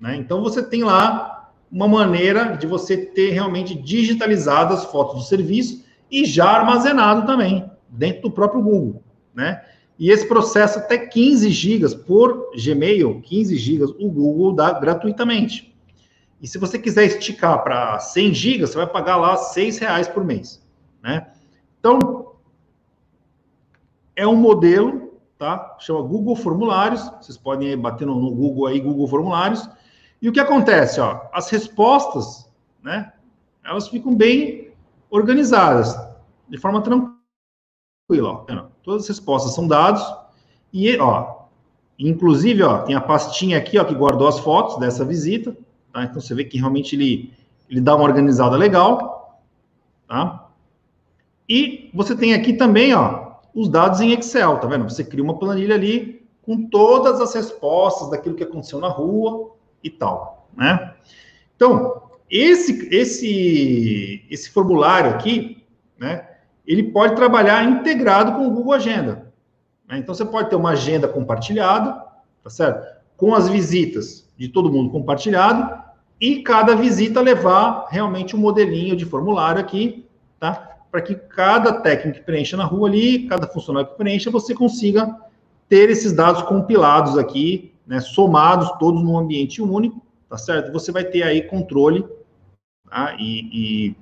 [0.01, 0.17] Né?
[0.17, 5.85] Então você tem lá uma maneira de você ter realmente digitalizadas as fotos do serviço
[6.11, 9.03] e já armazenado também dentro do próprio Google,
[9.35, 9.62] né?
[9.98, 15.74] E esse processo até 15 gigas por Gmail, 15 gigas o Google dá gratuitamente.
[16.40, 20.24] E se você quiser esticar para 100 gigas, você vai pagar lá 6 reais por
[20.24, 20.62] mês,
[21.02, 21.28] né?
[21.78, 22.33] Então,
[24.16, 25.76] é um modelo, tá?
[25.78, 27.02] Chama Google Formulários.
[27.20, 29.68] Vocês podem bater no, no Google aí, Google Formulários.
[30.20, 31.20] E o que acontece, ó?
[31.33, 32.50] As respostas,
[32.83, 33.12] né?
[33.64, 34.72] Elas ficam bem
[35.11, 35.96] organizadas,
[36.48, 37.13] de forma tranquila,
[38.11, 38.45] ó.
[38.83, 40.03] Todas as respostas são dados
[40.73, 41.45] e, ó,
[41.99, 45.57] inclusive, ó, tem a pastinha aqui, ó, que guardou as fotos dessa visita,
[45.93, 46.05] tá?
[46.05, 47.33] Então você vê que realmente ele
[47.71, 49.40] ele dá uma organizada legal,
[50.07, 50.51] tá?
[51.49, 54.85] E você tem aqui também, ó, os dados em Excel, tá vendo?
[54.85, 59.88] Você cria uma planilha ali com todas as respostas daquilo que aconteceu na rua e
[59.88, 60.95] tal, né?
[61.57, 65.64] Então, esse esse esse formulário aqui,
[65.99, 66.34] né?
[66.66, 69.33] Ele pode trabalhar integrado com o Google Agenda.
[69.88, 69.98] Né?
[69.98, 72.03] Então, você pode ter uma agenda compartilhada,
[72.42, 72.87] tá certo?
[73.16, 75.83] Com as visitas de todo mundo compartilhado
[76.20, 80.07] e cada visita levar realmente um modelinho de formulário aqui,
[80.40, 80.74] tá?
[80.94, 85.12] para que cada técnico que preencha na rua ali, cada funcionário que preencha, você consiga
[85.68, 90.72] ter esses dados compilados aqui, né, somados todos num ambiente único, tá certo?
[90.72, 92.07] Você vai ter aí controle
[92.88, 93.16] tá?
[93.18, 93.96] e, e,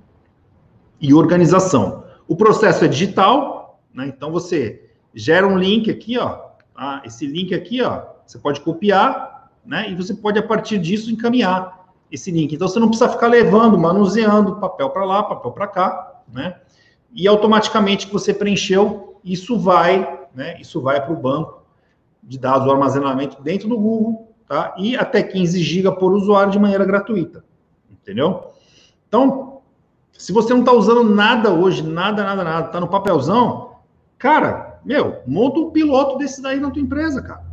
[1.00, 2.04] e organização.
[2.28, 4.06] O processo é digital, né?
[4.06, 6.38] Então você gera um link aqui, ó.
[6.74, 7.02] Tá?
[7.04, 9.90] Esse link aqui, ó, você pode copiar, né?
[9.90, 12.54] E você pode a partir disso encaminhar esse link.
[12.54, 16.56] Então você não precisa ficar levando, manuseando papel para lá, papel para cá, né?
[17.14, 21.62] e automaticamente que você preencheu, isso vai, né, isso vai para o banco
[22.22, 24.74] de dados, o armazenamento dentro do Google, tá?
[24.78, 27.44] E até 15 GB por usuário de maneira gratuita,
[27.90, 28.52] entendeu?
[29.08, 29.51] Então,
[30.16, 33.76] se você não está usando nada hoje, nada, nada, nada, está no papelzão,
[34.18, 37.44] cara, meu, monta um piloto desse daí na tua empresa, cara,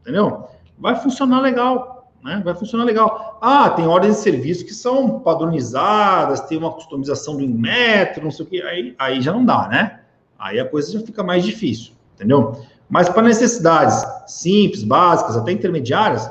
[0.00, 0.44] entendeu?
[0.78, 2.40] Vai funcionar legal, né?
[2.44, 3.38] Vai funcionar legal.
[3.40, 8.44] Ah, tem ordens de serviço que são padronizadas, tem uma customização do metro, não sei
[8.44, 10.00] o que, aí, aí já não dá, né?
[10.38, 12.60] Aí a coisa já fica mais difícil, entendeu?
[12.88, 16.30] Mas para necessidades simples, básicas, até intermediárias,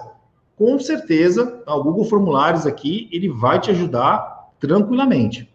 [0.55, 5.53] com certeza, o Google Formulários aqui, ele vai te ajudar tranquilamente,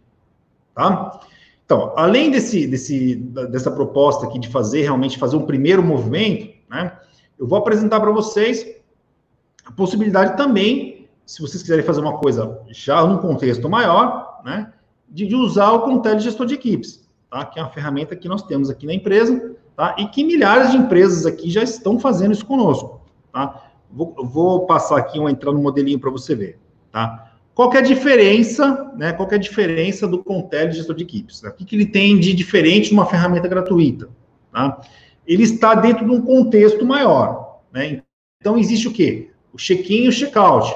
[0.75, 1.21] tá?
[1.65, 6.99] Então, além desse, desse, dessa proposta aqui de fazer, realmente fazer um primeiro movimento, né?
[7.39, 8.65] Eu vou apresentar para vocês
[9.65, 14.73] a possibilidade também, se vocês quiserem fazer uma coisa já num contexto maior, né,
[15.09, 17.45] de, de usar o Contele Gestor de Equipes, tá?
[17.45, 19.95] que é uma ferramenta que nós temos aqui na empresa, tá?
[19.99, 23.01] e que milhares de empresas aqui já estão fazendo isso conosco.
[23.33, 23.71] Tá?
[23.91, 26.59] Vou, vou passar aqui, uma entrar no modelinho para você ver.
[26.91, 27.32] Tá?
[27.55, 29.13] Qual é a diferença, né?
[29.13, 31.43] Qual é a diferença do Contele Gestor de Equipes?
[31.43, 31.51] Né?
[31.51, 34.09] O que, que ele tem de diferente de uma ferramenta gratuita?
[34.51, 34.81] Tá?
[35.27, 37.61] Ele está dentro de um contexto maior.
[37.73, 38.03] Né?
[38.41, 39.31] Então, existe o quê?
[39.53, 40.75] O check-in e o check-out,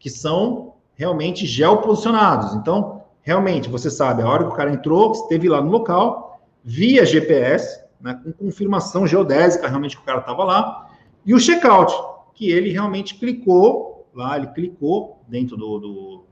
[0.00, 2.54] que são realmente geoposicionados.
[2.54, 7.04] Então, realmente, você sabe, a hora que o cara entrou, esteve lá no local, via
[7.04, 10.90] GPS, né, com confirmação geodésica, realmente que o cara estava lá,
[11.26, 11.92] e o check-out,
[12.34, 16.24] que ele realmente clicou lá, ele clicou dentro do, do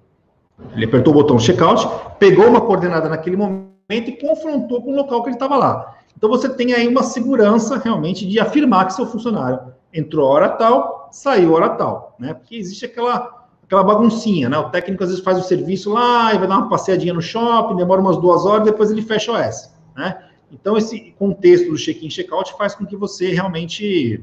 [0.74, 1.86] ele apertou o botão check-out,
[2.18, 5.96] pegou uma coordenada naquele momento e confrontou com o local que ele estava lá.
[6.16, 11.08] Então você tem aí uma segurança realmente de afirmar que seu funcionário entrou hora tal,
[11.10, 12.32] saiu hora tal, né?
[12.32, 14.58] Porque existe aquela aquela baguncinha, né?
[14.58, 17.76] O técnico às vezes faz o serviço lá e vai dar uma passeadinha no shopping,
[17.76, 20.22] demora umas duas horas, depois ele fecha o S, né?
[20.50, 24.22] Então esse contexto do check-in, check-out faz com que você realmente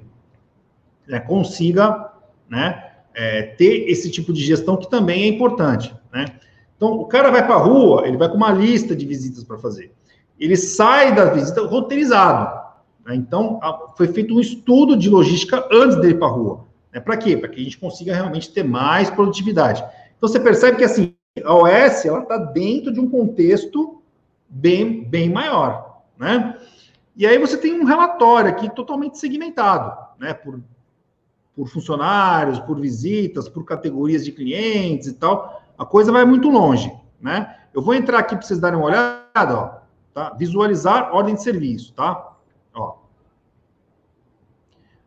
[1.07, 2.11] né, consiga,
[2.47, 2.88] né?
[3.13, 6.25] É, ter esse tipo de gestão que também é importante, né?
[6.79, 9.57] Então, o cara vai para a rua, ele vai com uma lista de visitas para
[9.57, 9.91] fazer.
[10.39, 12.57] Ele sai da visita roteirizado.
[13.05, 13.15] Né?
[13.15, 16.65] Então, a, foi feito um estudo de logística antes dele ir para a rua.
[16.93, 17.01] Né?
[17.01, 17.35] Para quê?
[17.35, 19.83] Para que a gente consiga realmente ter mais produtividade.
[20.17, 24.01] Então, você percebe que assim, a OS ela está dentro de um contexto
[24.47, 26.03] bem, bem maior.
[26.17, 26.57] Né?
[27.13, 30.33] E aí você tem um relatório aqui totalmente segmentado, né?
[30.33, 30.61] Por,
[31.59, 36.89] por funcionários, por visitas, por categorias de clientes e tal a coisa vai muito longe,
[37.21, 37.57] né?
[37.73, 39.79] Eu vou entrar aqui para vocês darem uma olhada, ó,
[40.13, 40.29] tá?
[40.37, 42.33] Visualizar ordem de serviço, tá?
[42.73, 42.91] Ó.
[42.91, 42.97] O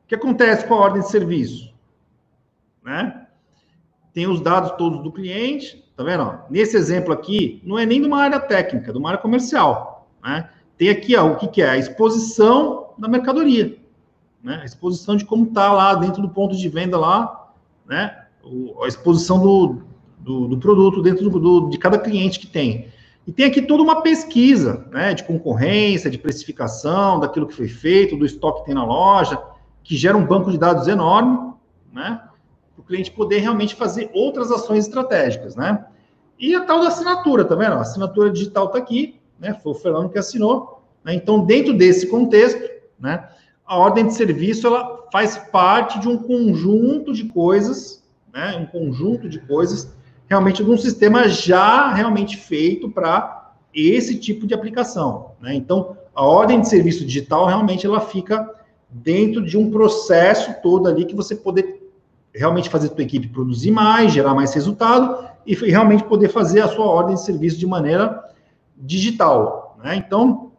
[0.06, 1.74] que acontece com a ordem de serviço?
[2.82, 3.26] Né?
[4.12, 6.22] Tem os dados todos do cliente, tá vendo?
[6.22, 6.38] Ó?
[6.50, 10.10] Nesse exemplo aqui, não é nem de uma área técnica, é de uma área comercial,
[10.22, 10.50] né?
[10.76, 11.70] Tem aqui, ó, o que, que é?
[11.70, 13.78] A exposição da mercadoria,
[14.42, 14.60] né?
[14.62, 17.52] A exposição de como tá lá dentro do ponto de venda lá,
[17.86, 18.24] né?
[18.42, 19.82] O, a exposição do,
[20.18, 22.88] do, do produto dentro do, do, de cada cliente que tem.
[23.26, 28.16] E tem aqui toda uma pesquisa, né, de concorrência, de precificação, daquilo que foi feito,
[28.16, 29.40] do estoque que tem na loja,
[29.84, 31.52] que gera um banco de dados enorme,
[31.92, 32.20] né,
[32.74, 35.84] para o cliente poder realmente fazer outras ações estratégicas, né.
[36.36, 37.74] E a tal da assinatura, tá vendo?
[37.74, 42.08] A assinatura digital está aqui, né, foi o Fernando que assinou, né, então dentro desse
[42.08, 42.60] contexto,
[42.98, 43.28] né,
[43.66, 49.28] a ordem de serviço, ela faz parte de um conjunto de coisas, né, um conjunto
[49.28, 49.92] de coisas
[50.28, 55.32] realmente de um sistema já realmente feito para esse tipo de aplicação.
[55.40, 55.54] Né?
[55.54, 58.50] Então, a ordem de serviço digital realmente ela fica
[58.88, 61.82] dentro de um processo todo ali que você poder
[62.34, 66.68] realmente fazer a sua equipe produzir mais, gerar mais resultado e realmente poder fazer a
[66.68, 68.22] sua ordem de serviço de maneira
[68.76, 69.76] digital.
[69.82, 69.96] Né?
[69.96, 70.52] Então,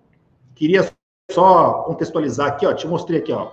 [0.56, 0.88] queria
[1.32, 3.50] só contextualizar aqui, ó, te mostrei aqui, ó.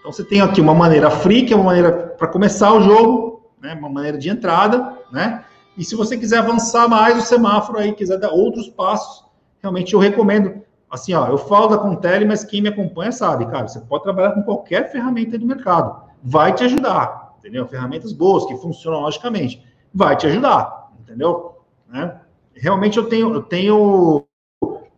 [0.00, 3.50] Então você tem aqui uma maneira free, que é uma maneira para começar o jogo,
[3.60, 5.44] né, uma maneira de entrada, né?
[5.76, 9.24] E se você quiser avançar mais o semáforo aí, quiser dar outros passos,
[9.60, 10.62] realmente eu recomendo.
[10.88, 14.32] Assim, ó, eu falo da Contele, mas quem me acompanha sabe, cara, você pode trabalhar
[14.32, 16.00] com qualquer ferramenta do mercado.
[16.22, 17.66] Vai te ajudar, entendeu?
[17.66, 19.62] Ferramentas boas, que funcionam logicamente.
[19.92, 21.56] Vai te ajudar, entendeu?
[21.88, 22.18] Né?
[22.54, 24.24] Realmente eu tenho, eu tenho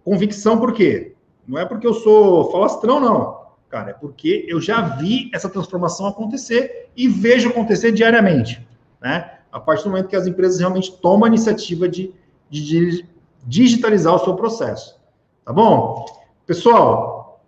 [0.04, 1.16] convicção, por quê?
[1.48, 3.48] Não é porque eu sou falastrão, não.
[3.70, 8.66] Cara, é porque eu já vi essa transformação acontecer e vejo acontecer diariamente,
[9.00, 9.38] né?
[9.50, 12.12] a partir do momento que as empresas realmente tomam a iniciativa de,
[12.50, 13.04] de,
[13.44, 14.98] digitalizar o seu processo.
[15.44, 16.04] Tá bom?
[16.46, 17.42] Pessoal,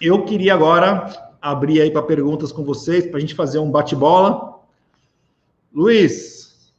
[0.00, 4.60] eu queria agora abrir aí para perguntas com vocês, para a gente fazer um bate-bola.
[5.72, 6.72] Luiz,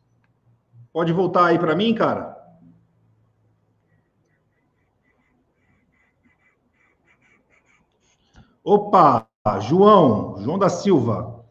[0.93, 2.37] pode voltar aí para mim, cara?
[8.69, 9.25] Opa,
[9.61, 11.43] João, João da Silva.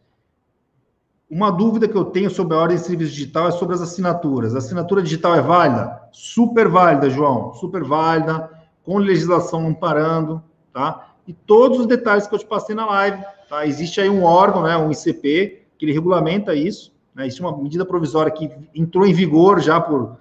[1.28, 4.54] Uma dúvida que eu tenho sobre a ordem de serviço digital é sobre as assinaturas.
[4.54, 6.00] A assinatura digital é válida?
[6.12, 7.52] Super válida, João.
[7.54, 8.48] Super válida,
[8.84, 10.40] com legislação amparando,
[10.72, 11.08] tá?
[11.26, 13.66] E todos os detalhes que eu te passei na live, tá?
[13.66, 17.26] Existe aí um órgão, né, um ICP, que ele regulamenta isso, né?
[17.26, 20.16] Isso é uma medida provisória que entrou em vigor já por,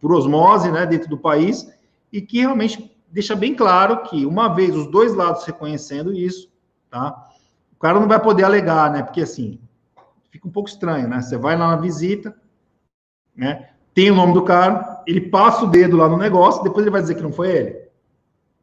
[0.00, 1.72] por osmose, né, dentro do país,
[2.12, 6.50] e que realmente deixa bem claro que, uma vez os dois lados reconhecendo isso,
[6.90, 7.28] tá?
[7.72, 9.02] O cara não vai poder alegar, né?
[9.02, 9.60] Porque, assim,
[10.30, 11.20] fica um pouco estranho, né?
[11.20, 12.34] Você vai lá na visita,
[13.36, 13.68] né?
[13.94, 17.02] Tem o nome do cara, ele passa o dedo lá no negócio, depois ele vai
[17.02, 17.82] dizer que não foi ele.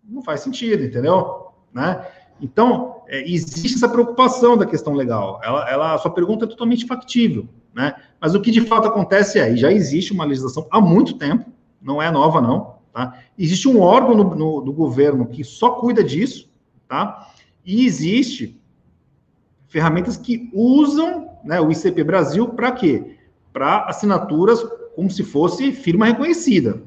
[0.03, 1.51] Não faz sentido, entendeu?
[1.71, 2.03] Né?
[2.41, 5.39] Então, é, existe essa preocupação da questão legal.
[5.43, 7.93] Ela, ela, a sua pergunta é totalmente factível, né?
[8.19, 11.45] Mas o que de fato acontece é, já existe uma legislação há muito tempo,
[11.79, 13.19] não é nova não, tá?
[13.37, 16.49] Existe um órgão no, no, do governo que só cuida disso,
[16.87, 17.31] tá?
[17.65, 18.59] E existe
[19.67, 23.17] ferramentas que usam né, o ICP Brasil para quê?
[23.53, 24.63] Para assinaturas
[24.95, 26.81] como se fosse firma reconhecida.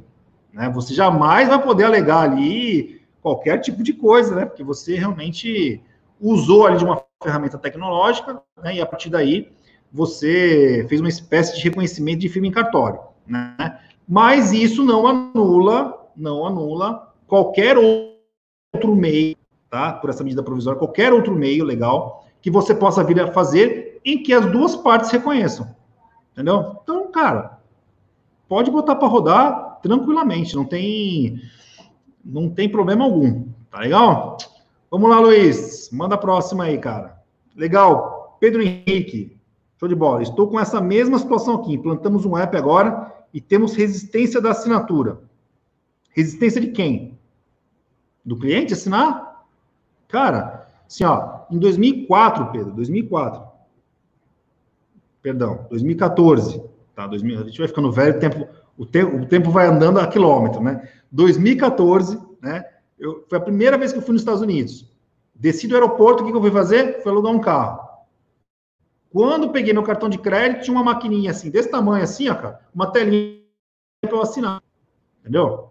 [0.52, 0.68] Né?
[0.70, 4.44] Você jamais vai poder alegar ali qualquer tipo de coisa, né?
[4.44, 5.80] Porque você realmente
[6.20, 9.50] usou ali de uma ferramenta tecnológica, né, e a partir daí
[9.92, 13.78] você fez uma espécie de reconhecimento de firma em cartório, né?
[14.08, 19.36] Mas isso não anula, não anula qualquer outro meio,
[19.70, 19.92] tá?
[19.92, 24.22] Por essa medida provisória, qualquer outro meio legal que você possa vir a fazer em
[24.22, 25.74] que as duas partes reconheçam.
[26.32, 26.76] Entendeu?
[26.82, 27.58] Então, cara,
[28.48, 31.40] pode botar para rodar tranquilamente, não tem
[32.24, 33.44] não tem problema algum.
[33.70, 34.36] Tá legal?
[34.90, 35.90] Vamos lá, Luiz.
[35.90, 37.18] Manda a próxima aí, cara.
[37.56, 38.36] Legal.
[38.38, 39.36] Pedro Henrique.
[39.78, 40.22] Show de bola.
[40.22, 41.74] Estou com essa mesma situação aqui.
[41.74, 45.20] Implantamos um app agora e temos resistência da assinatura.
[46.10, 47.18] Resistência de quem?
[48.24, 49.44] Do cliente assinar?
[50.08, 53.42] Cara, assim, ó, em 2004, Pedro, 2004.
[55.22, 56.62] Perdão, 2014,
[56.94, 57.06] tá?
[57.06, 60.06] 2000, a gente vai ficando velho, o tempo, o tempo, o tempo vai andando a
[60.06, 60.88] quilômetro, né?
[61.10, 62.64] 2014, né?
[62.98, 64.86] Eu, foi a primeira vez que eu fui nos Estados Unidos.
[65.34, 67.02] Desci do aeroporto, o que, que eu fui fazer?
[67.02, 67.81] Fui alugar um carro.
[69.12, 72.60] Quando peguei meu cartão de crédito, tinha uma maquininha assim, desse tamanho assim, ó, cara,
[72.74, 73.42] uma telinha
[74.00, 74.62] para eu assinar.
[75.20, 75.70] Entendeu?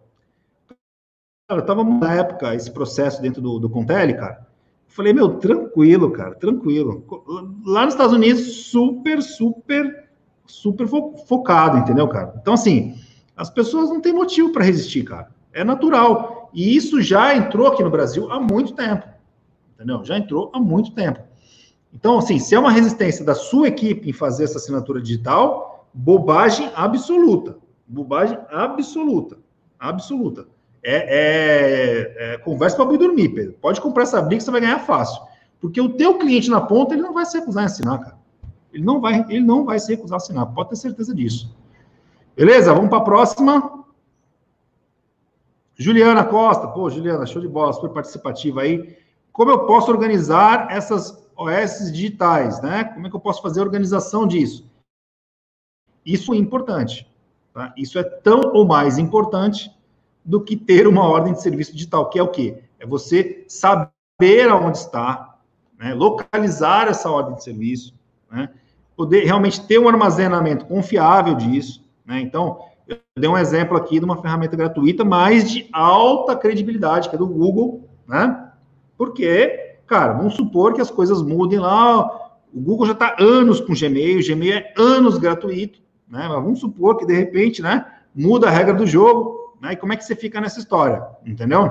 [1.50, 4.48] Cara, eu tava na época, esse processo dentro do, do Contele, cara.
[4.88, 7.04] Eu falei, meu, tranquilo, cara, tranquilo.
[7.66, 10.10] Lá nos Estados Unidos, super, super,
[10.46, 12.36] super focado, entendeu, cara?
[12.39, 12.96] Então, assim,
[13.36, 15.32] as pessoas não têm motivo para resistir, cara.
[15.52, 16.50] É natural.
[16.54, 19.08] E isso já entrou aqui no Brasil há muito tempo.
[19.76, 20.06] Entendeu?
[20.06, 21.31] Já entrou há muito tempo.
[21.94, 26.72] Então, assim, se é uma resistência da sua equipe em fazer essa assinatura digital, bobagem
[26.76, 27.58] absoluta.
[27.86, 29.38] Bobagem absoluta.
[29.78, 30.48] Absoluta.
[30.84, 33.54] É, é, é conversa para dormir, Pedro.
[33.62, 35.22] Pode comprar essa briga que você vai ganhar fácil.
[35.60, 38.18] Porque o teu cliente na ponta, ele não vai se recusar a assinar, cara.
[38.74, 40.46] Ele não vai, ele não vai se recusar a assinar.
[40.48, 41.54] Pode ter certeza disso.
[42.36, 42.74] Beleza?
[42.74, 43.84] Vamos para a próxima.
[45.76, 46.68] Juliana Costa.
[46.68, 48.98] Pô, Juliana, show de bola, super participativa aí.
[49.32, 52.84] Como eu posso organizar essas OS digitais, né?
[52.84, 54.70] Como é que eu posso fazer a organização disso?
[56.06, 57.08] Isso é importante.
[57.54, 57.74] Tá?
[57.78, 59.72] Isso é tão ou mais importante
[60.24, 62.64] do que ter uma ordem de serviço digital, que é o quê?
[62.80, 65.38] É você saber aonde está,
[65.78, 65.94] né?
[65.94, 67.94] localizar essa ordem de serviço,
[68.32, 68.50] né?
[68.96, 71.84] poder realmente ter um armazenamento confiável disso.
[72.06, 72.22] Né?
[72.22, 77.16] Então, eu dei um exemplo aqui de uma ferramenta gratuita, mas de alta credibilidade, que
[77.16, 78.52] é do Google, né?
[78.98, 82.06] Porque, cara, vamos supor que as coisas mudem lá.
[82.54, 86.30] O Google já está anos com Gmail, o Gmail é anos gratuito, né?
[86.30, 87.86] Mas vamos supor que de repente, né,
[88.16, 89.74] muda a regra do jogo, né?
[89.74, 91.70] E como é que você fica nessa história, entendeu?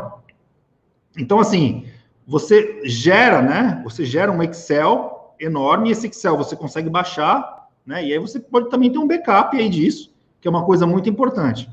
[1.17, 1.87] Então, assim,
[2.27, 3.81] você gera, né?
[3.85, 8.05] Você gera um Excel enorme, e esse Excel você consegue baixar, né?
[8.05, 11.09] E aí você pode também ter um backup aí disso, que é uma coisa muito
[11.09, 11.71] importante.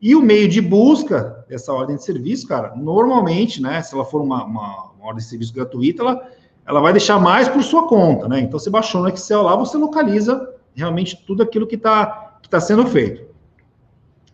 [0.00, 4.20] E o meio de busca dessa ordem de serviço, cara, normalmente, né, se ela for
[4.22, 6.28] uma, uma, uma ordem de serviço gratuita, ela,
[6.66, 8.40] ela vai deixar mais por sua conta, né?
[8.40, 12.60] Então, você baixou no Excel lá, você localiza realmente tudo aquilo que está que tá
[12.60, 13.26] sendo feito.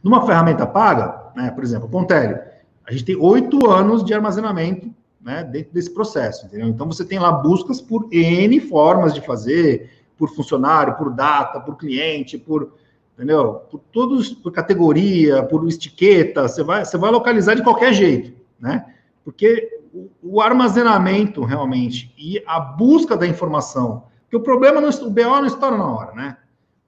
[0.03, 2.39] Numa ferramenta paga, né, por exemplo, Pontelli,
[2.87, 4.91] a gente tem oito anos de armazenamento
[5.21, 6.69] né, dentro desse processo, entendeu?
[6.69, 11.77] Então, você tem lá buscas por N formas de fazer, por funcionário, por data, por
[11.77, 12.73] cliente, por
[13.15, 13.55] entendeu?
[13.71, 18.85] Por todos, por categoria, por etiqueta, você vai, você vai localizar de qualquer jeito, né?
[19.25, 19.84] Porque
[20.23, 25.47] o, armazenamento realmente e a busca da informação, porque o problema, não, o BO não
[25.47, 26.37] estoura na hora, né?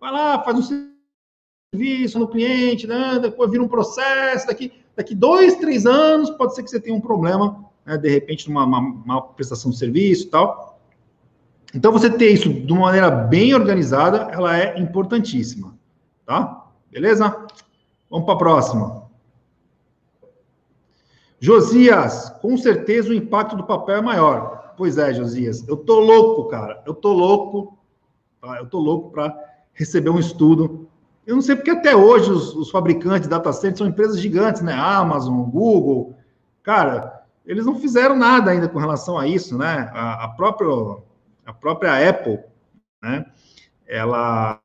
[0.01, 0.91] Vai lá, faz um
[1.73, 3.19] serviço no cliente, né?
[3.21, 7.01] depois vira um processo, daqui, daqui dois, três anos, pode ser que você tenha um
[7.01, 7.97] problema, né?
[7.97, 10.81] de repente, numa uma, uma prestação de serviço e tal.
[11.75, 15.77] Então, você ter isso de uma maneira bem organizada, ela é importantíssima.
[16.25, 16.67] Tá?
[16.91, 17.47] Beleza?
[18.11, 18.96] Vamos para a próxima.
[21.39, 24.75] Josias, com certeza o impacto do papel é maior.
[24.77, 25.67] Pois é, Josias.
[25.69, 26.83] Eu tô louco, cara.
[26.87, 27.79] Eu tô louco.
[28.41, 28.59] Tá?
[28.59, 29.35] Eu tô louco para
[29.73, 30.89] receber um estudo.
[31.27, 34.63] Eu não sei porque até hoje os, os fabricantes de data centers são empresas gigantes,
[34.63, 34.73] né?
[34.73, 36.15] Amazon, Google.
[36.63, 39.91] Cara, eles não fizeram nada ainda com relação a isso, né?
[39.93, 40.69] A, a própria,
[41.45, 42.41] a própria Apple,
[43.03, 43.27] né?
[43.87, 44.61] Ela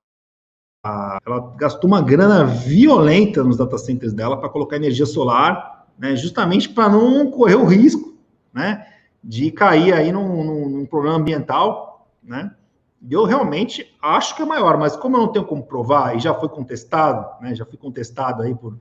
[0.83, 6.67] ela gastou uma grana violenta nos data centers dela para colocar energia solar, né, justamente
[6.67, 8.17] para não correr o risco,
[8.51, 8.87] né,
[9.23, 12.51] de cair aí num, num, num, problema ambiental, né.
[13.07, 16.33] Eu realmente acho que é maior, mas como eu não tenho como provar e já
[16.33, 18.79] foi contestado, né, já foi contestado aí por,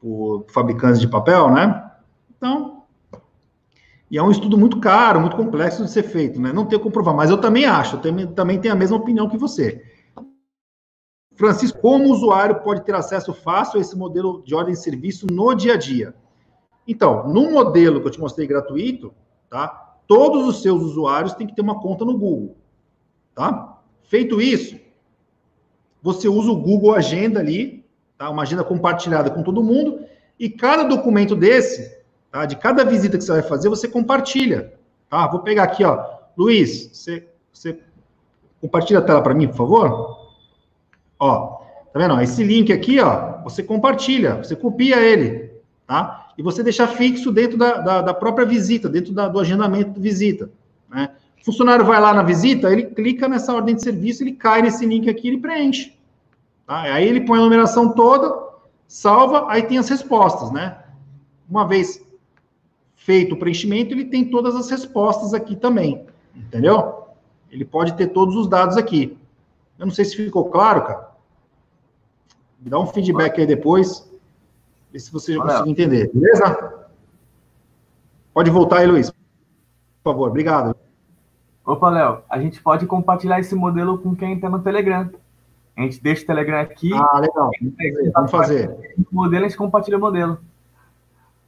[0.00, 1.90] por fabricantes de papel, né,
[2.34, 2.78] então
[4.10, 6.50] e é um estudo muito caro, muito complexo de ser feito, né?
[6.50, 9.28] Não tenho como provar, mas eu também acho, eu também, também tenho a mesma opinião
[9.28, 9.84] que você.
[11.34, 15.26] Francisco, como o usuário pode ter acesso fácil a esse modelo de ordem de serviço
[15.30, 16.14] no dia a dia?
[16.88, 19.12] Então, no modelo que eu te mostrei gratuito,
[19.50, 19.88] tá?
[20.08, 22.56] todos os seus usuários têm que ter uma conta no Google,
[23.34, 23.78] tá?
[24.04, 24.80] Feito isso,
[26.02, 27.84] você usa o Google Agenda ali,
[28.16, 28.30] tá?
[28.30, 30.00] Uma agenda compartilhada com todo mundo,
[30.40, 32.46] e cada documento desse, tá?
[32.46, 34.72] De cada visita que você vai fazer, você compartilha,
[35.10, 35.26] tá?
[35.26, 36.02] Vou pegar aqui, ó.
[36.36, 37.78] Luiz, você, você
[38.62, 40.30] compartilha a tela para mim, por favor?
[41.18, 41.58] Ó,
[41.92, 42.18] tá vendo?
[42.22, 45.47] Esse link aqui, ó, você compartilha, você copia ele,
[45.88, 46.32] tá?
[46.36, 50.00] E você deixa fixo dentro da, da, da própria visita, dentro da, do agendamento de
[50.00, 50.50] visita,
[50.88, 51.08] né?
[51.40, 54.84] O funcionário vai lá na visita, ele clica nessa ordem de serviço, ele cai nesse
[54.84, 55.96] link aqui, ele preenche.
[56.66, 56.82] Tá?
[56.82, 58.48] Aí ele põe a numeração toda,
[58.86, 60.78] salva, aí tem as respostas, né?
[61.48, 62.04] Uma vez
[62.96, 66.04] feito o preenchimento, ele tem todas as respostas aqui também,
[66.36, 67.04] entendeu?
[67.50, 69.16] Ele pode ter todos os dados aqui.
[69.78, 71.08] Eu não sei se ficou claro, cara.
[72.60, 74.07] Me dá um feedback aí depois,
[74.92, 76.88] ver se você já conseguiu entender, beleza?
[78.32, 79.10] Pode voltar aí, Luiz.
[79.10, 80.76] Por favor, obrigado.
[81.64, 85.10] Opa, Léo, a gente pode compartilhar esse modelo com quem está no Telegram.
[85.76, 86.90] A gente deixa o Telegram aqui.
[86.94, 87.50] Ah, legal.
[88.14, 88.94] Vamos fazer.
[88.98, 90.38] O modelo, a gente compartilha o modelo.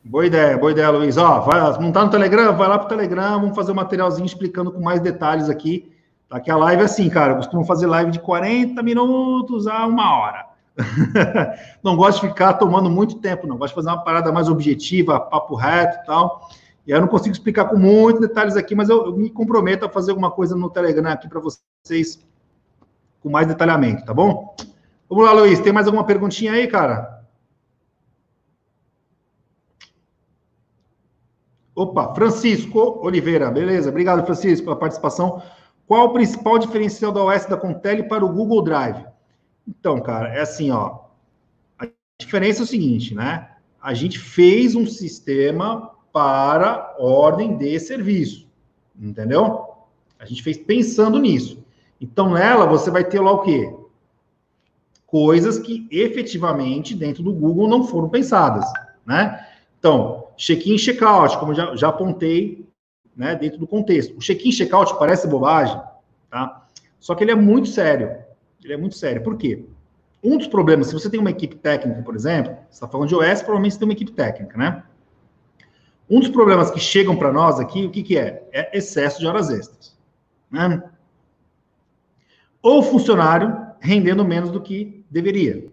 [0.05, 1.16] Boa ideia, boa ideia, Luiz.
[1.16, 2.57] Ó, vai, não está no Telegram?
[2.57, 5.93] Vai lá para o Telegram, vamos fazer um materialzinho explicando com mais detalhes aqui.
[6.28, 6.41] Tá?
[6.41, 10.18] Que a live é assim, cara, eu costumo fazer live de 40 minutos a uma
[10.18, 10.50] hora.
[11.83, 13.57] Não gosto de ficar tomando muito tempo, não.
[13.57, 16.49] Gosto de fazer uma parada mais objetiva, papo reto e tal.
[16.87, 19.85] E aí eu não consigo explicar com muitos detalhes aqui, mas eu, eu me comprometo
[19.85, 22.24] a fazer alguma coisa no Telegram aqui para vocês
[23.20, 24.55] com mais detalhamento, tá bom?
[25.09, 25.61] Vamos lá, Luiz.
[25.61, 27.20] Tem mais alguma perguntinha aí, cara?
[31.74, 33.89] Opa, Francisco Oliveira, beleza.
[33.91, 35.43] Obrigado, Francisco, pela participação.
[35.87, 39.10] Qual o principal diferencial da OS da Contele para o Google Drive?
[39.71, 40.99] Então, cara, é assim, ó.
[41.79, 41.87] A
[42.18, 43.49] diferença é o seguinte, né?
[43.81, 48.49] A gente fez um sistema para ordem de serviço,
[49.01, 49.64] entendeu?
[50.18, 51.64] A gente fez pensando nisso.
[52.01, 53.73] Então, nela, você vai ter lá o quê?
[55.07, 58.66] Coisas que efetivamente dentro do Google não foram pensadas,
[59.07, 59.47] né?
[59.79, 62.68] Então, check-in check-out, como já, já apontei,
[63.16, 64.16] né, dentro do contexto.
[64.16, 65.81] O check-in check-out parece bobagem,
[66.29, 66.66] tá?
[66.99, 68.30] Só que ele é muito sério.
[68.63, 69.23] Ele é muito sério.
[69.23, 69.65] Por quê?
[70.23, 73.15] Um dos problemas, se você tem uma equipe técnica, por exemplo, você está falando de
[73.15, 74.83] OS, provavelmente você tem uma equipe técnica, né?
[76.11, 78.49] Um dos problemas que chegam para nós aqui, o que, que é?
[78.53, 79.97] É excesso de horas extras.
[80.51, 80.83] Né?
[82.61, 85.69] Ou funcionário rendendo menos do que deveria.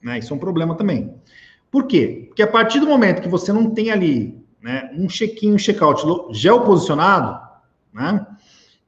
[0.00, 0.18] Né?
[0.18, 1.14] Isso é um problema também.
[1.70, 2.26] Por quê?
[2.28, 6.02] Porque a partir do momento que você não tem ali né, um check-in, um check-out
[6.32, 7.40] geoposicionado,
[7.92, 8.26] né,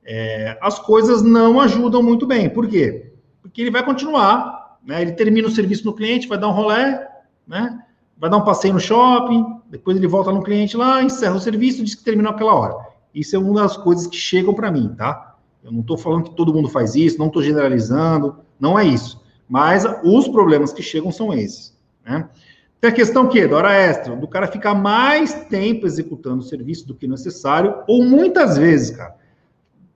[0.04, 2.48] é, as coisas não ajudam muito bem.
[2.48, 3.11] Por quê?
[3.42, 7.08] Porque ele vai continuar, né, ele termina o serviço no cliente, vai dar um rolé,
[7.46, 7.82] né,
[8.16, 11.84] vai dar um passeio no shopping, depois ele volta no cliente lá, encerra o serviço,
[11.84, 12.74] diz que terminou aquela hora.
[13.14, 15.36] Isso é uma das coisas que chegam para mim, tá?
[15.62, 19.22] Eu não estou falando que todo mundo faz isso, não estou generalizando, não é isso.
[19.48, 22.28] Mas os problemas que chegam são esses, né?
[22.80, 26.84] Tem a questão que da hora extra, do cara ficar mais tempo executando o serviço
[26.86, 29.14] do que necessário, ou muitas vezes, cara,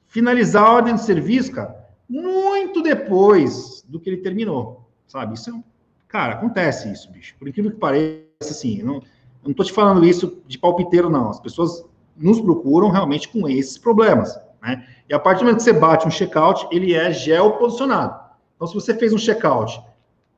[0.07, 5.35] finalizar a ordem de serviço, cara, muito depois do que ele terminou, sabe?
[5.35, 5.63] Isso é um
[6.09, 7.35] Cara, acontece isso, bicho.
[7.39, 9.03] Por incrível que pareça, assim, não, eu
[9.49, 11.29] não tô te falando isso de palpiteiro, não.
[11.29, 11.85] As pessoas
[12.17, 14.87] nos procuram realmente com esses problemas, né?
[15.09, 18.19] E a partir do momento que você bate um checkout, ele é geoposicionado.
[18.55, 19.81] Então, se você fez um checkout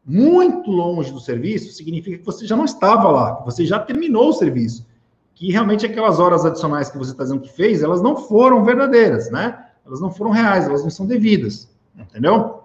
[0.04, 4.30] muito longe do serviço, significa que você já não estava lá, que você já terminou
[4.30, 4.86] o serviço.
[5.34, 9.30] Que realmente aquelas horas adicionais que você está dizendo que fez, elas não foram verdadeiras,
[9.30, 9.66] né?
[9.88, 12.64] Elas não foram reais, elas não são devidas, entendeu?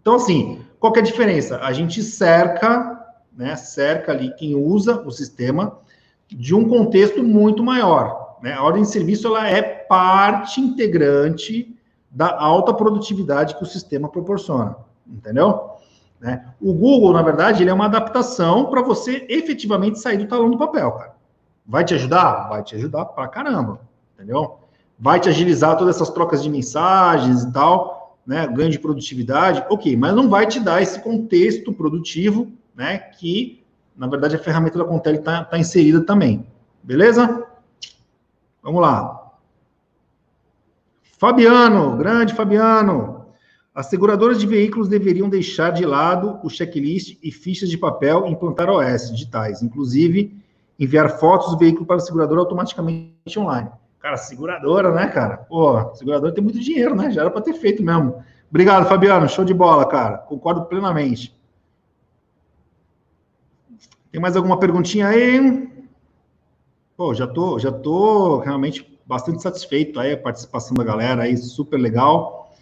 [0.00, 1.58] Então, assim, qual que é a diferença?
[1.60, 5.78] A gente cerca, né, cerca ali quem usa o sistema
[6.28, 8.36] de um contexto muito maior.
[8.42, 8.52] Né?
[8.52, 11.74] A ordem de serviço ela é parte integrante
[12.10, 14.76] da alta produtividade que o sistema proporciona,
[15.06, 15.70] entendeu?
[16.20, 16.44] Né?
[16.60, 20.58] O Google, na verdade, ele é uma adaptação para você efetivamente sair do talão do
[20.58, 21.14] papel, cara.
[21.66, 22.48] Vai te ajudar?
[22.48, 23.80] Vai te ajudar pra caramba,
[24.14, 24.58] entendeu?
[24.98, 29.96] Vai te agilizar todas essas trocas de mensagens e tal, né, ganho de produtividade, ok,
[29.96, 33.62] mas não vai te dar esse contexto produtivo, né, que,
[33.96, 36.46] na verdade, a ferramenta da Contele está tá inserida também.
[36.82, 37.46] Beleza?
[38.62, 39.32] Vamos lá.
[41.18, 43.26] Fabiano, grande Fabiano.
[43.74, 48.30] As seguradoras de veículos deveriam deixar de lado o checklist e fichas de papel e
[48.30, 50.36] implantar OS digitais, inclusive
[50.78, 53.70] enviar fotos do veículo para a seguradora automaticamente online.
[54.04, 55.38] Cara, seguradora, né, cara?
[55.38, 57.10] Pô, seguradora tem muito dinheiro, né?
[57.10, 58.22] Já era para ter feito mesmo.
[58.50, 59.26] Obrigado, Fabiano.
[59.26, 60.18] Show de bola, cara.
[60.18, 61.34] Concordo plenamente.
[64.12, 65.72] Tem mais alguma perguntinha aí?
[66.94, 71.78] Pô, já tô, já tô realmente bastante satisfeito aí a participação da galera aí, super
[71.78, 72.52] legal.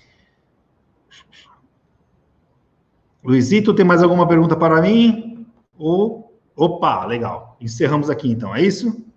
[3.25, 5.45] Luizito, tem mais alguma pergunta para mim?
[5.77, 7.57] Ou, opa, legal.
[7.61, 9.12] Encerramos aqui então, é isso?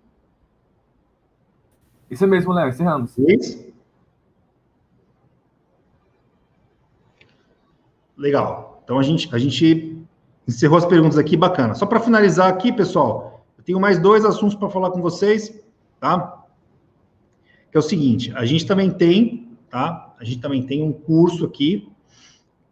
[2.10, 3.16] Isso mesmo, Léo, encerramos.
[3.18, 3.66] Isso.
[8.16, 8.80] Legal.
[8.84, 10.06] Então a gente, a gente
[10.46, 11.74] encerrou as perguntas aqui, bacana.
[11.74, 15.52] Só para finalizar aqui, pessoal, eu tenho mais dois assuntos para falar com vocês,
[16.00, 16.44] tá?
[17.70, 20.14] Que é o seguinte, a gente também tem, tá?
[20.18, 21.92] A gente também tem um curso aqui,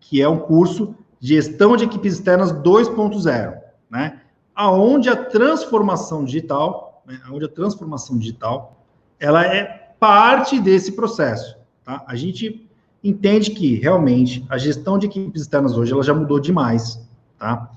[0.01, 3.59] que é um curso Gestão de Equipes Externas 2.0,
[3.91, 4.23] né?
[4.55, 7.21] Aonde a transformação digital, né?
[7.27, 8.84] Aonde a transformação digital,
[9.25, 12.05] ela é parte desse processo, tá?
[12.07, 12.69] A gente
[13.03, 17.03] entende que realmente a gestão de equipes externas hoje ela já mudou demais,
[17.39, 17.71] tá?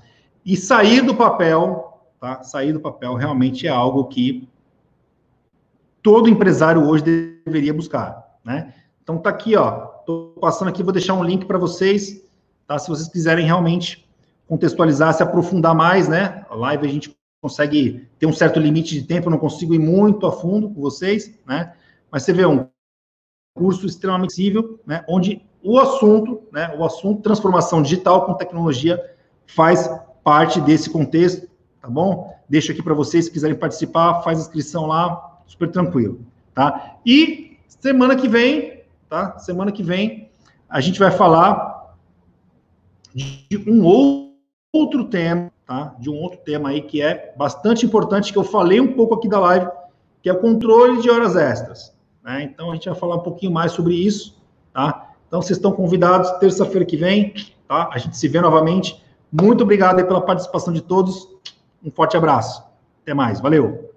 [0.44, 2.42] E sair do papel, tá?
[2.42, 4.46] Sair do papel realmente é algo que
[6.02, 8.74] todo empresário hoje deveria buscar, né?
[9.02, 9.70] Então tá aqui, ó,
[10.04, 12.22] tô passando aqui, vou deixar um link para vocês,
[12.66, 12.78] tá?
[12.78, 14.06] Se vocês quiserem realmente
[14.46, 16.44] contextualizar, se aprofundar mais, né?
[16.50, 19.78] A live a gente consegue ter um certo limite de tempo, eu não consigo ir
[19.78, 21.72] muito a fundo com vocês, né?
[22.10, 22.66] Mas você vê um
[23.54, 28.98] curso extremamente acessível, né, onde o assunto, né, o assunto transformação digital com tecnologia
[29.46, 29.90] faz
[30.22, 31.48] parte desse contexto,
[31.80, 32.32] tá bom?
[32.48, 36.20] Deixo aqui para vocês, se quiserem participar, faz inscrição lá, super tranquilo,
[36.54, 36.98] tá?
[37.04, 39.38] E semana que vem, tá?
[39.38, 40.30] Semana que vem
[40.68, 41.96] a gente vai falar
[43.14, 43.82] de um
[44.72, 45.94] outro tema, tá?
[45.98, 49.28] De um outro tema aí que é bastante importante que eu falei um pouco aqui
[49.28, 49.68] da live,
[50.22, 51.94] que é o controle de horas extras.
[52.24, 52.42] Né?
[52.44, 54.42] Então a gente vai falar um pouquinho mais sobre isso,
[54.72, 55.10] tá?
[55.26, 57.34] Então vocês estão convidados terça-feira que vem,
[57.68, 57.90] tá?
[57.92, 59.04] A gente se vê novamente.
[59.30, 61.28] Muito obrigado pela participação de todos.
[61.84, 62.64] Um forte abraço.
[63.02, 63.38] Até mais.
[63.38, 63.87] Valeu.